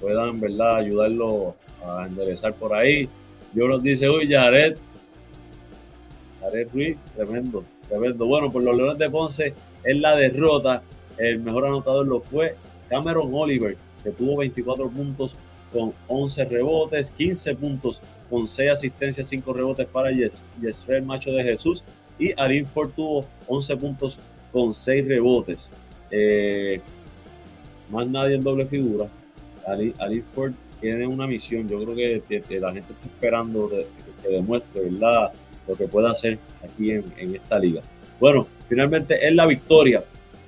[0.03, 0.77] puedan ¿verdad?
[0.79, 1.55] ayudarlo
[1.87, 3.09] a enderezar por ahí.
[3.55, 4.77] Yo nos dice, uy, Jared,
[6.41, 8.27] Jared Ruiz, tremendo, tremendo.
[8.27, 10.83] Bueno, por los Leones de Ponce, en la derrota,
[11.19, 12.57] el mejor anotador lo fue
[12.89, 15.37] Cameron Oliver, que tuvo 24 puntos
[15.73, 20.11] con 11 rebotes, 15 puntos con 6 asistencias, 5 rebotes para
[20.61, 21.85] Yesrel Macho de Jesús
[22.19, 24.19] y Arin Ford tuvo 11 puntos
[24.51, 25.71] con 6 rebotes.
[26.11, 26.81] Eh,
[27.91, 29.07] más nadie en doble figura.
[29.67, 31.69] Arin Ford tiene una misión.
[31.69, 33.87] Yo creo que, la gente está esperando que,
[34.29, 35.33] demuestre ¿verdad?
[35.67, 37.83] lo que puede hacer aquí en, esta liga.
[38.21, 40.05] Bueno, finalmente es la victoria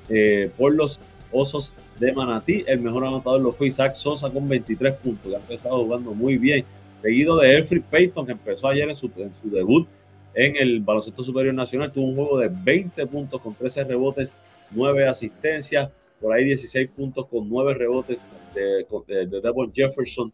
[0.09, 1.01] eh, por los
[1.33, 2.65] Osos de Manatí.
[2.67, 6.39] El mejor anotador lo fue Isaac Sosa con 23 puntos, que ha empezado jugando muy
[6.39, 6.65] bien.
[7.01, 9.87] Seguido de Elfrid Payton, que empezó ayer en su, en su debut
[10.35, 11.93] en el baloncesto superior nacional.
[11.93, 14.33] Tuvo un juego de 20 puntos con 13 rebotes,
[14.71, 15.91] 9 asistencias,
[16.25, 20.33] por ahí 16 puntos con 9 rebotes de, de, Devon Jefferson,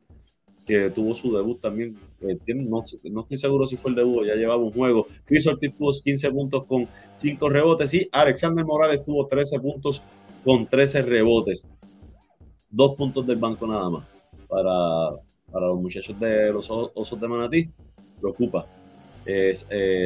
[0.64, 1.98] que tuvo su debut también.
[2.20, 5.08] Eh, no, estoy seguro si fue el debut, ya llevaba un juego.
[5.24, 6.86] Chris Ortiz tuvo 15 puntos con
[7.16, 10.00] 5 rebotes y Alexander Morales tuvo 13 puntos
[10.44, 11.68] con 13 rebotes.
[12.70, 14.06] Dos puntos del banco nada más
[14.46, 15.16] para,
[15.50, 17.68] para los muchachos de los Osos de Manatí.
[18.20, 18.64] Preocupa
[19.26, 19.56] eh,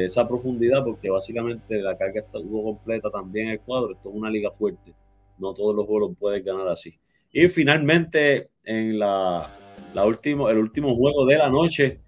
[0.05, 3.91] esa profundidad porque básicamente la carga estuvo completa también el cuadro.
[3.93, 4.95] Esto es una liga fuerte.
[5.39, 6.99] No todos los juegos pueden ganar así.
[7.31, 9.51] Y finalmente, en la,
[9.93, 11.99] la último, el último juego de la noche,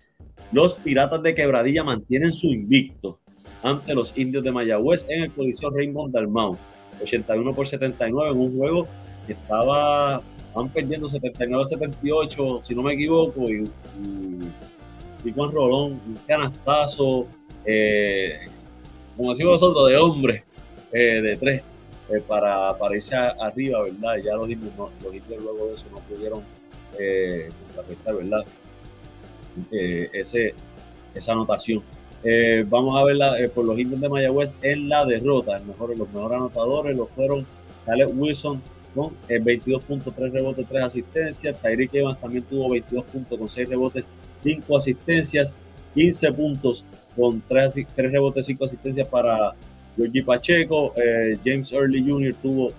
[0.52, 3.20] los Piratas de Quebradilla mantienen su invicto
[3.64, 6.58] ante los Indios de Mayagüez en el Coliseo Raymond Dalmau.
[7.02, 8.88] 81 por 79 en un juego
[9.26, 10.22] que estaba
[10.58, 13.70] van perdiendo 79-78, si no me equivoco, y,
[15.24, 17.28] y, Juan Rolón, un canastazo,
[17.64, 18.34] eh,
[19.16, 20.44] como decimos nosotros, de hombre,
[20.92, 21.64] eh, de tres,
[22.10, 24.18] eh, para, para, irse arriba, ¿verdad?
[24.24, 24.72] Ya los indios,
[25.03, 26.41] los indios luego de eso no pudieron
[26.99, 27.49] eh,
[28.05, 28.45] ¿verdad?
[29.72, 30.53] ese,
[31.14, 31.84] esa anotación.
[32.68, 35.60] vamos a verla por los indios de Mayagüez en la derrota.
[35.60, 37.45] los mejores anotadores los fueron
[37.86, 38.62] Caleb Wilson,
[38.97, 41.62] con 22 puntos, 3 rebotes, 3 asistencias.
[41.62, 44.10] Tyreek Evans también tuvo 22 puntos con 6 rebotes,
[44.43, 45.53] 5 asistencias,
[45.93, 46.86] 15 puntos
[47.16, 49.53] con 3, 3 rebotes, 5 asistencias para
[49.98, 50.93] Georgie Pacheco.
[50.95, 52.36] Eh, James Early Jr.
[52.41, 52.72] tuvo,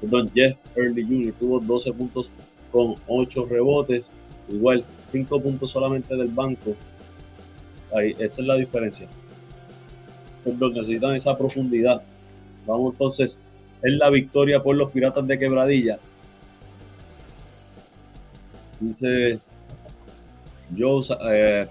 [0.00, 1.34] perdón, Jeff Early Jr.
[1.38, 2.30] tuvo 12 puntos
[2.70, 4.10] con 8 rebotes.
[4.48, 6.76] Igual, 5 puntos solamente del banco.
[7.96, 9.08] Ahí, esa es la diferencia.
[10.44, 12.02] Perdón, necesitan esa profundidad.
[12.66, 13.40] Vamos entonces
[13.82, 15.98] es la victoria por los Piratas de Quebradilla.
[18.78, 19.38] Dice
[20.76, 21.02] Joe,
[21.32, 21.66] eh,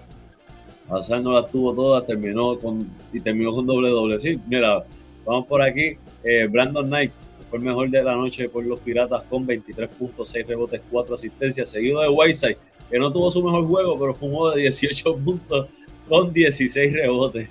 [0.90, 4.20] no las tuvo todas, terminó con, y terminó con doble doble.
[4.20, 4.84] Sí, mira,
[5.24, 5.96] vamos por aquí.
[6.24, 7.12] Eh, Brandon Knight
[7.48, 12.00] fue el mejor de la noche por los Piratas con 23.6 rebotes, 4 asistencias, seguido
[12.00, 12.58] de Whiteside,
[12.90, 15.68] que no tuvo su mejor juego, pero juego de 18 puntos
[16.08, 17.48] con 16 rebotes.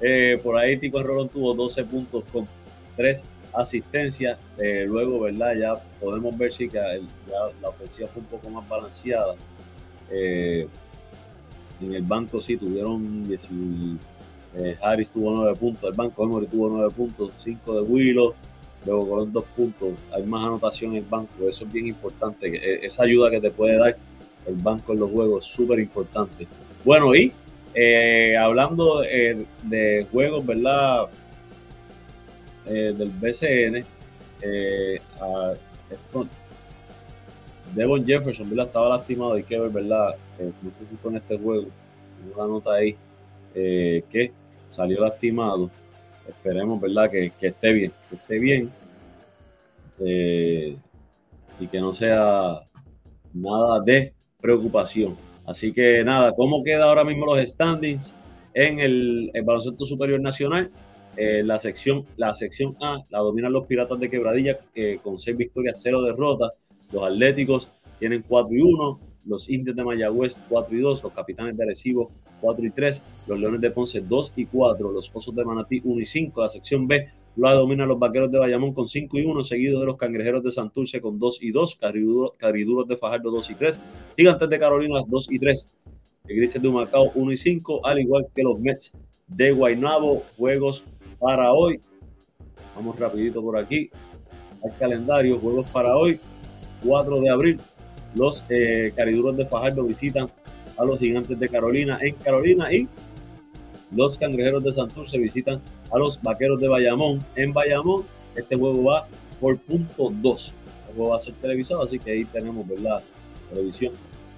[0.00, 2.46] Eh, por ahí Tico Rolón tuvo 12 puntos con
[2.96, 4.38] 3 asistencia.
[4.58, 5.54] Eh, luego, ¿verdad?
[5.58, 9.34] Ya podemos ver si que la ofensiva fue un poco más balanceada.
[10.10, 10.66] Eh,
[11.80, 13.28] en el banco sí tuvieron
[14.56, 18.34] eh, Harris tuvo 9 puntos, el banco Emory tuvo 9 puntos, 5 de Willow,
[18.86, 19.88] luego con 2 puntos.
[20.12, 22.84] Hay más anotación en el banco, eso es bien importante.
[22.84, 23.96] Esa ayuda que te puede dar
[24.46, 26.46] el banco en los juegos es súper importante.
[26.84, 27.32] Bueno, y
[28.38, 31.08] hablando de juegos, ¿verdad?
[32.70, 33.82] Eh, del BCN
[34.42, 35.54] eh, a
[37.74, 38.66] Devon Jefferson, ¿verdad?
[38.66, 40.14] Estaba lastimado, hay que ver, ¿verdad?
[40.38, 41.66] Eh, no sé si con este juego,
[42.34, 42.96] una nota ahí,
[43.54, 44.32] que
[44.66, 45.70] salió lastimado.
[46.28, 47.10] Esperemos, ¿verdad?
[47.10, 48.70] Que, esté bien, que esté bien.
[51.60, 52.60] y que no sea
[53.32, 55.16] nada de preocupación.
[55.46, 58.14] Así que nada, ¿cómo queda ahora mismo los standings
[58.54, 60.70] en el baloncesto superior nacional?
[61.20, 65.36] Eh, la, sección, la sección A la dominan los Piratas de Quebradilla eh, con 6
[65.36, 66.52] victorias, 0 derrotas.
[66.92, 69.00] Los Atléticos tienen 4 y 1.
[69.26, 71.02] Los Indios de Mayagüez 4 y 2.
[71.02, 72.10] Los Capitanes de Arecibo
[72.40, 73.04] 4 y 3.
[73.26, 74.92] Los Leones de Ponce 2 y 4.
[74.92, 76.40] Los Osos de Manatí 1 y 5.
[76.40, 79.86] La sección B la dominan los Vaqueros de Bayamón con 5 y 1, seguido de
[79.86, 81.76] los Cangrejeros de Santurce con 2 y 2.
[81.76, 83.80] Cariduros, de Fajardo 2 y 3.
[84.16, 85.74] Gigantes de Carolina 2 y 3.
[86.24, 88.96] Grises de Humacao 1 y 5, al igual que los Mets
[89.28, 90.24] de Guaynabo.
[90.36, 90.84] Juegos
[91.20, 91.80] para hoy.
[92.74, 93.88] Vamos rapidito por aquí.
[94.64, 96.18] Al calendario, juegos para hoy.
[96.84, 97.60] 4 de abril.
[98.14, 100.28] Los eh, cariduros de Fajardo visitan
[100.76, 102.88] a los gigantes de Carolina en Carolina y
[103.90, 105.60] los cangrejeros de Santurce visitan
[105.90, 108.04] a los vaqueros de Bayamón en Bayamón.
[108.36, 109.06] Este juego va
[109.40, 110.54] por punto 2.
[110.88, 113.02] El juego va a ser televisado, así que ahí tenemos, ¿verdad?
[113.50, 113.92] Televisión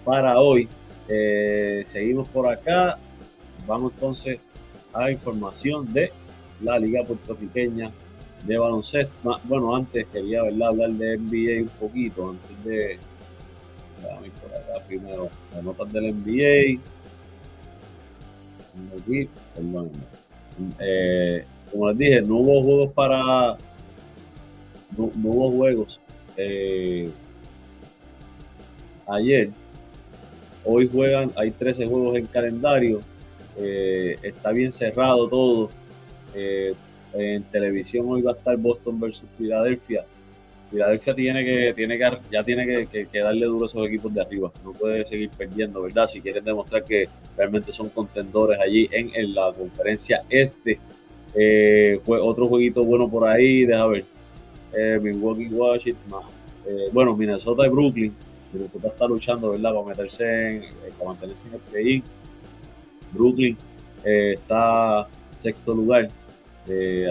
[0.05, 0.69] para hoy.
[1.09, 2.99] Eh, seguimos por acá.
[3.67, 4.51] Vamos entonces
[4.93, 6.11] a información de
[6.63, 7.91] la Liga Puertorriqueña
[8.45, 9.13] de Baloncesto.
[9.45, 12.99] Bueno, antes quería hablar de NBA un poquito, antes de.
[14.01, 16.81] por acá primero, las notas del NBA.
[20.79, 23.57] Eh, como les dije, no hubo juegos para.
[24.97, 26.01] No, hubo juegos
[26.37, 27.11] eh,
[29.07, 29.51] ayer.
[30.65, 33.01] Hoy juegan, hay 13 juegos en calendario.
[33.57, 35.71] Eh, está bien cerrado todo
[37.15, 40.05] en televisión hoy va a estar Boston versus Filadelfia.
[40.71, 44.53] Filadelfia tiene que, tiene que, ya tiene que, darle duro a esos equipos de arriba.
[44.65, 46.07] No puede seguir perdiendo, ¿verdad?
[46.07, 50.79] Si quieren demostrar que realmente son contendores allí en, la conferencia este.
[51.35, 54.05] Eh, otro jueguito bueno por ahí, deja ver.
[54.77, 56.23] Eh, Milwaukee, Washington.
[56.93, 58.15] bueno, Minnesota y Brooklyn.
[58.53, 59.75] Minnesota está luchando, ¿verdad?
[59.75, 62.03] Para meterse en, eh, para mantenerse en el play
[63.13, 63.57] Brooklyn
[64.05, 66.09] eh, está sexto lugar,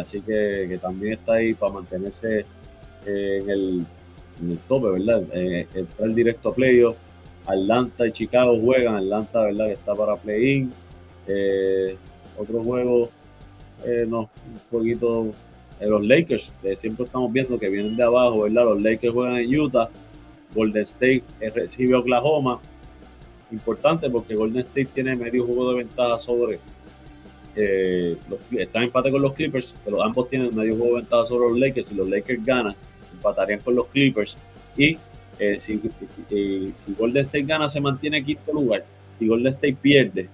[0.01, 2.45] así que, también está ahí para mantenerse
[3.05, 3.86] en el,
[4.41, 5.24] en, el, tope, ¿verdad?
[5.34, 6.97] entrar directo a playoff.
[7.45, 9.68] Atlanta y Chicago juegan, Atlanta, ¿verdad?
[9.68, 10.72] Que está para play-in.
[12.38, 13.10] otro juego,
[14.07, 15.34] no, un poquito
[15.82, 18.66] los Lakers, siempre estamos viendo que vienen de abajo, ¿verdad?
[18.66, 19.89] Los Lakers juegan en Utah,
[20.53, 22.60] Golden State recibe Oklahoma.
[23.51, 26.60] Importante porque Golden State tiene medio juego de ventaja sobre.
[27.62, 28.18] Eh,
[28.51, 31.60] están en empate con los Clippers, pero ambos tienen medio juego de ventaja sobre los
[31.60, 31.88] Lakers.
[31.88, 32.76] Si los Lakers ganan,
[33.14, 34.38] empatarían con los Clippers.
[34.78, 34.97] Y
[35.39, 38.86] eh, si, si, Golden State gana, se mantiene quinto lugar.
[39.18, 40.30] Si Golden State pierde,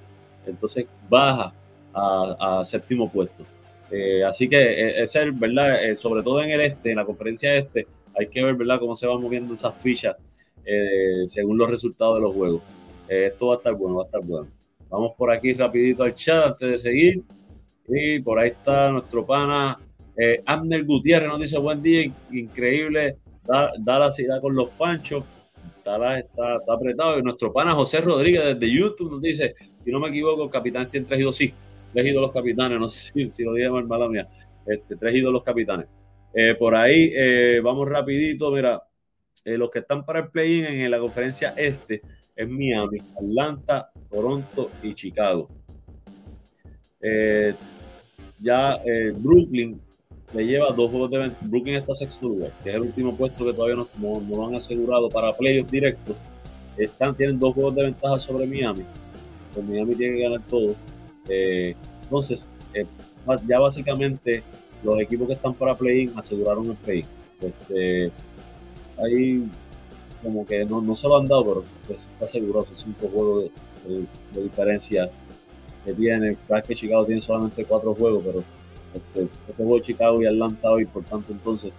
[0.46, 1.54] entonces baja
[1.94, 3.46] a séptimo puesto.
[3.92, 5.84] Eh, así que eh, es el, ¿verdad?
[5.84, 8.96] Eh, sobre todo en el este, en la conferencia este, hay que ver, ¿verdad?, cómo
[8.96, 10.16] se van moviendo esas fichas
[11.28, 12.62] según los resultados de los juegos.
[13.08, 14.48] esto va a estar bueno, va a estar bueno.
[14.96, 17.24] Vamos por aquí rapidito al chat antes de seguir.
[17.88, 19.78] Y por ahí está nuestro pana
[20.46, 25.26] Abner Gutiérrez, nos dice buen día, increíble, da, la ciudad con los panchos.
[25.84, 27.20] Dallas está, está, apretado.
[27.20, 31.06] Y nuestro pana José Rodríguez desde YouTube nos dice, si no me equivoco, capitán tiene
[31.06, 31.54] tres sí
[31.96, 34.28] tres ídolos capitanes, no sé si, lo dije mal, mala mía,
[34.66, 35.88] este, tres ídolos capitanes.
[36.34, 38.84] Eh, por ahí, eh, vamos rapidito, mira,
[39.46, 42.02] eh, los que están para el play-in en la conferencia este
[42.36, 45.50] es Miami, Atlanta, Toronto y Chicago.
[48.40, 48.80] ya
[49.18, 49.80] Brooklyn
[50.34, 51.46] le lleva dos juegos de ventaja.
[51.48, 54.56] Brooklyn está sexto lugar, que es el último puesto que todavía no, no, lo han
[54.56, 56.16] asegurado para playoffs directos.
[56.78, 58.84] Están, tienen dos juegos de ventaja sobre Miami.
[59.54, 60.76] Pues Miami tiene que ganar todo.
[61.30, 62.86] Eh, entonces, eh,
[63.48, 64.44] ya básicamente
[64.84, 67.06] los equipos que están para play-in aseguraron el play-in.
[67.42, 68.12] Este,
[68.98, 69.48] ahí
[70.26, 73.52] como que no, no, se lo han dado, pero pues, está asegurado esos cinco juegos
[73.86, 75.08] de, diferencia
[75.86, 76.36] que tiene.
[76.48, 78.44] Claro que Chicago tiene solamente cuatro juegos, pero
[78.96, 81.72] este, juego de Chicago y Atlanta hoy, por tanto, entonces,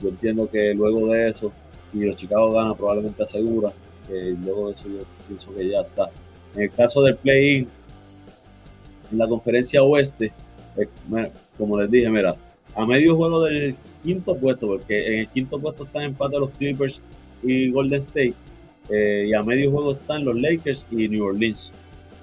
[0.00, 1.52] yo entiendo que luego de eso,
[1.92, 3.70] si los Chicago gana, probablemente asegura.
[4.08, 6.10] que luego de eso, yo pienso que ya está.
[6.54, 7.68] En el caso del play-in,
[9.12, 10.32] en la conferencia oeste,
[10.78, 10.88] eh,
[11.58, 12.34] como les dije, mira,
[12.74, 17.02] a medio juego del quinto puesto, porque en el quinto puesto están empate los Clippers
[17.44, 18.34] y Golden State,
[18.90, 21.72] eh, y a medio juego están los Lakers y New Orleans.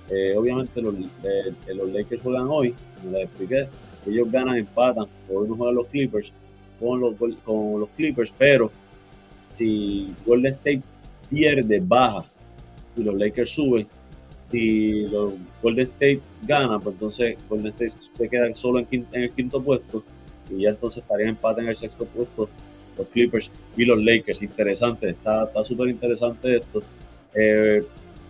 [0.10, 3.68] Eh, obviamente los, los, Lakers juegan hoy, como les expliqué,
[4.04, 6.34] si ellos ganan, empatan, hoy no juegan los Clippers
[6.80, 7.16] con los,
[7.46, 8.72] con los Clippers, pero
[9.42, 10.82] si Golden State
[11.30, 12.26] pierde, baja
[12.98, 13.88] y los Lakers suben,
[14.38, 19.62] si los Golden State gana, pues entonces Golden State se queda solo en, el quinto
[19.62, 20.04] puesto
[20.50, 22.50] y ya entonces estarían empate en el sexto puesto
[22.98, 24.42] los Clippers y los Lakers.
[24.42, 26.82] Interesante, está súper interesante esto.
[27.34, 27.84] Eh,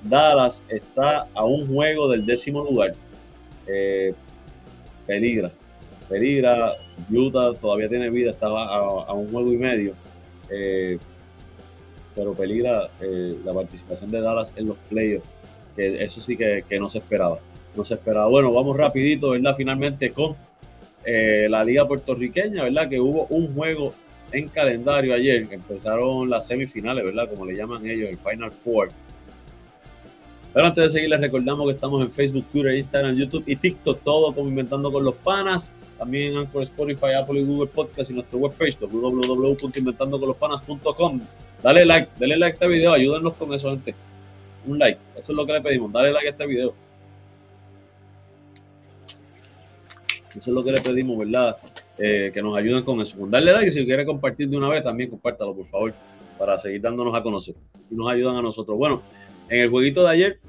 [0.04, 2.94] Dallas está a un juego del décimo lugar.
[3.68, 4.14] Eh,
[5.06, 5.52] peligra,
[6.10, 6.74] peligra.
[7.12, 9.94] Utah todavía tiene vida, estaba a, un juego y medio.
[10.50, 10.98] Eh,
[12.14, 12.90] pero peligra
[13.46, 15.26] la participación de Dallas en los playoffs
[15.76, 17.40] que eso sí que, no se esperaba.
[17.74, 18.28] No se esperaba.
[18.28, 19.56] Bueno, vamos rapidito, ¿verdad?
[19.56, 20.36] Finalmente con
[21.06, 22.90] la liga puertorriqueña, ¿verdad?
[22.90, 23.94] Que hubo un juego
[24.32, 27.30] en calendario ayer, empezaron las semifinales, ¿verdad?
[27.30, 28.90] Como le llaman ellos, el Final Four.
[30.54, 34.02] Pero antes de seguir, les recordamos que estamos en Facebook, Twitter, Instagram, YouTube y TikTok,
[34.04, 35.72] todo como Inventando con los Panas.
[35.98, 41.22] También en Anchor, Spotify, Apple y Google Podcast y nuestro webpage www.inventandoconlospanas.com.
[41.64, 43.94] Dale like, dale like a este video, ayúdenos con eso, gente
[44.66, 45.00] un like.
[45.16, 45.92] Eso es lo que le pedimos.
[45.92, 46.74] Dale like a este video.
[50.30, 51.58] Eso es lo que le pedimos, ¿verdad?
[51.98, 53.18] Eh, que nos ayuden con eso.
[53.28, 55.94] Darle like si quiere compartir de una vez, también compártalo, por favor,
[56.38, 57.56] para seguir dándonos a conocer.
[57.90, 58.78] Y nos ayudan a nosotros.
[58.78, 59.02] Bueno,
[59.50, 60.40] en el jueguito de ayer,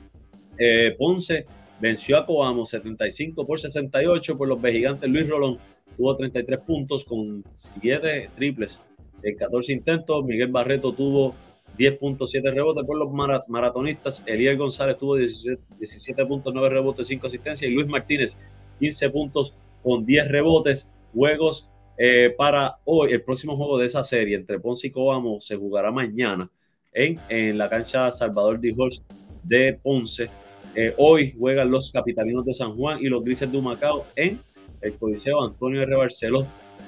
[0.57, 1.47] eh, Ponce
[1.80, 5.11] venció a Coamo 75 por 68 por los gigantes.
[5.11, 5.59] Luis Rolón
[5.97, 8.80] tuvo 33 puntos con 7 triples
[9.22, 10.24] en 14 intentos.
[10.24, 11.34] Miguel Barreto tuvo
[11.78, 13.11] 10.7 rebotes por los
[13.49, 14.22] maratonistas.
[14.26, 17.70] Eliel González tuvo 17.9 rebotes, 5 asistencias.
[17.70, 18.38] Y Luis Martínez,
[18.78, 20.90] 15 puntos con 10 rebotes.
[21.13, 25.57] Juegos eh, para hoy, el próximo juego de esa serie entre Ponce y Coamo se
[25.57, 26.51] jugará mañana
[26.93, 29.05] en, en la cancha Salvador Dijos
[29.43, 30.31] de Ponce.
[30.75, 34.41] Eh, hoy juegan los capitalinos de San Juan y los grises de Humacao en
[34.81, 35.97] el Coliseo Antonio R.
[35.97, 36.47] Barceló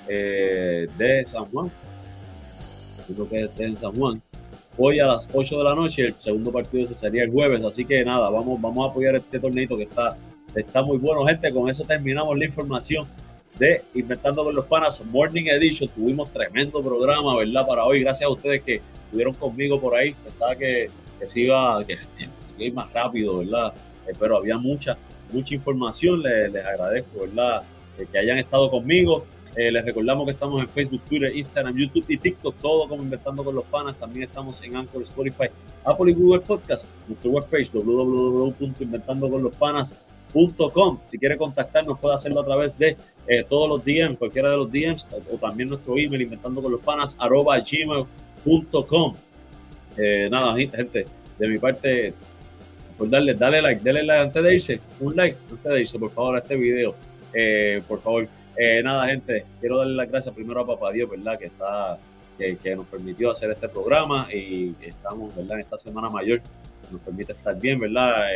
[0.09, 1.70] eh, de San Juan.
[3.07, 4.22] Creo que es en San Juan
[4.79, 6.07] hoy a las 8 de la noche.
[6.07, 7.64] El segundo partido se sería el jueves.
[7.64, 10.16] Así que nada, vamos, vamos a apoyar este torneito que está,
[10.55, 11.53] está muy bueno, gente.
[11.53, 13.07] Con eso terminamos la información
[13.59, 15.88] de Inventando con los Panas Morning Edition.
[15.90, 17.66] Tuvimos tremendo programa, ¿verdad?
[17.66, 18.00] Para hoy.
[18.00, 20.14] Gracias a ustedes que estuvieron conmigo por ahí.
[20.24, 20.88] Pensaba que,
[21.18, 21.96] que se iba, que
[22.59, 23.72] iba más rápido, ¿verdad?
[24.07, 24.98] Eh, pero había mucha,
[25.32, 26.22] mucha información.
[26.22, 27.62] Les, les agradezco, ¿verdad?
[27.98, 29.26] Eh, que hayan estado conmigo.
[29.57, 33.44] Eh, les recordamos que estamos en Facebook, Twitter, Instagram, YouTube y TikTok, todo como Inventando
[33.44, 33.96] con los Panas.
[33.96, 35.46] También estamos en Anchor, Spotify,
[35.84, 36.88] Apple y Google Podcast.
[37.07, 40.14] Nuestra webpage www.inventandoconlospanas.com.
[41.05, 42.97] Si quiere contactarnos, puede hacerlo a través de
[43.28, 46.80] eh, todos los DMs, cualquiera de los DMs, o también nuestro email, inventando con los
[46.80, 49.14] panas, arroba gmail.com.
[49.97, 51.07] Eh, nada, gente,
[51.39, 52.14] de mi parte,
[52.99, 56.11] por darle, dale like, dale like antes de irse, un like antes de irse, por
[56.11, 56.97] favor, a este video.
[57.87, 58.26] por favor,
[58.57, 61.39] eh, nada, gente, quiero darle las gracias primero a Papá Dios, ¿verdad?
[61.39, 61.97] Que está,
[62.37, 65.59] que, nos permitió hacer este programa y estamos, ¿verdad?
[65.59, 66.41] En esta semana mayor,
[66.91, 68.30] nos permite estar bien, ¿verdad?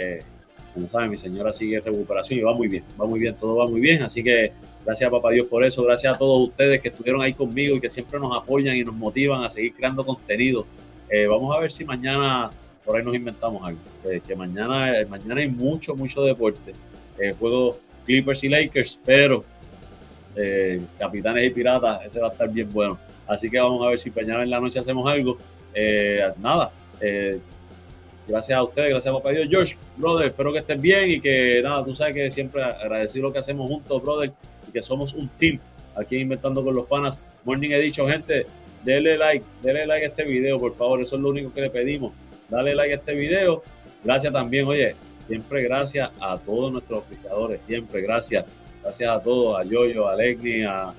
[0.69, 3.35] Eh, como saben, mi señora sigue en recuperación y va muy bien, va muy bien,
[3.35, 4.03] todo va muy bien.
[4.03, 4.53] Así que
[4.85, 7.81] gracias a Papá Dios por eso, gracias a todos ustedes que estuvieron ahí conmigo y
[7.81, 10.67] que siempre nos apoyan y nos motivan a seguir creando contenido.
[11.11, 12.51] Eh, vamos a ver si mañana
[12.85, 13.81] por ahí nos inventamos algo.
[14.27, 16.73] que mañana, mañana hay mucho, mucho deporte.
[17.39, 19.45] juego Clippers y Lakers, pero
[20.35, 22.99] eh, Capitanes y Piratas, ese va a estar bien bueno.
[23.27, 25.37] Así que vamos a ver si mañana en la noche hacemos algo.
[25.75, 27.39] Eh, nada, eh,
[28.29, 29.49] gracias a ustedes, gracias a papá Dios.
[29.51, 33.33] George, brother, espero que estén bien y que nada, tú sabes que siempre agradecer lo
[33.33, 34.31] que hacemos juntos, brother,
[34.69, 35.59] y que somos un team
[35.97, 37.21] aquí Inventando con los Panas.
[37.45, 38.47] Morning Edition, gente,
[38.85, 41.71] denle like, denle like a este video, por favor, eso es lo único que le
[41.71, 42.13] pedimos.
[42.49, 43.63] Dale like a este video.
[44.05, 44.95] Gracias también, oye,
[45.27, 48.45] siempre gracias a todos nuestros oficiadores, siempre gracias
[48.83, 50.93] Gracias a todos, a Yoyo, a Legni, a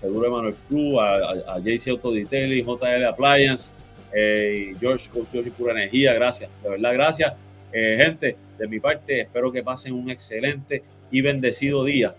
[0.00, 3.72] Seguro Emanuel Cruz, a, a, a JC Autodetailing, JL Appliance,
[4.12, 6.14] eh, George Coach y Pura Energía.
[6.14, 7.34] Gracias, de verdad, gracias.
[7.72, 12.14] Eh, gente, de mi parte, espero que pasen un excelente y bendecido día.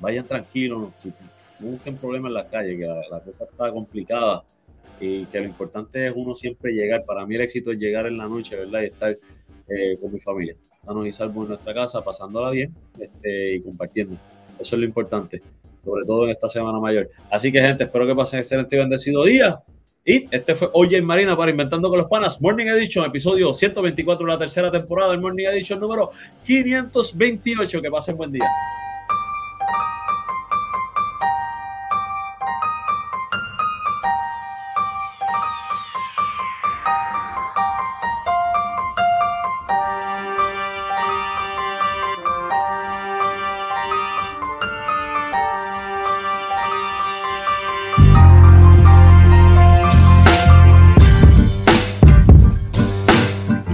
[0.00, 0.92] Vayan tranquilos, no,
[1.60, 4.44] busquen problemas en la calle, que la, cosa está complicada
[5.00, 7.04] y que lo importante es uno siempre llegar.
[7.04, 8.82] Para mí el éxito es llegar en la noche, ¿verdad?
[8.82, 9.16] Y estar
[9.68, 14.16] eh, con mi familia sanos y salvos en nuestra casa, pasándola bien este, y compartiendo.
[14.58, 15.42] Eso es lo importante,
[15.84, 17.08] sobre todo en esta semana mayor.
[17.30, 19.60] Así que, gente, espero que pasen excelente y bendecido día.
[20.04, 24.32] Y este fue Oye Marina para Inventando con los Panas, Morning Edition, episodio 124 de
[24.32, 26.10] la tercera temporada del Morning Edition número
[26.44, 27.80] 528.
[27.80, 28.48] Que pasen buen día.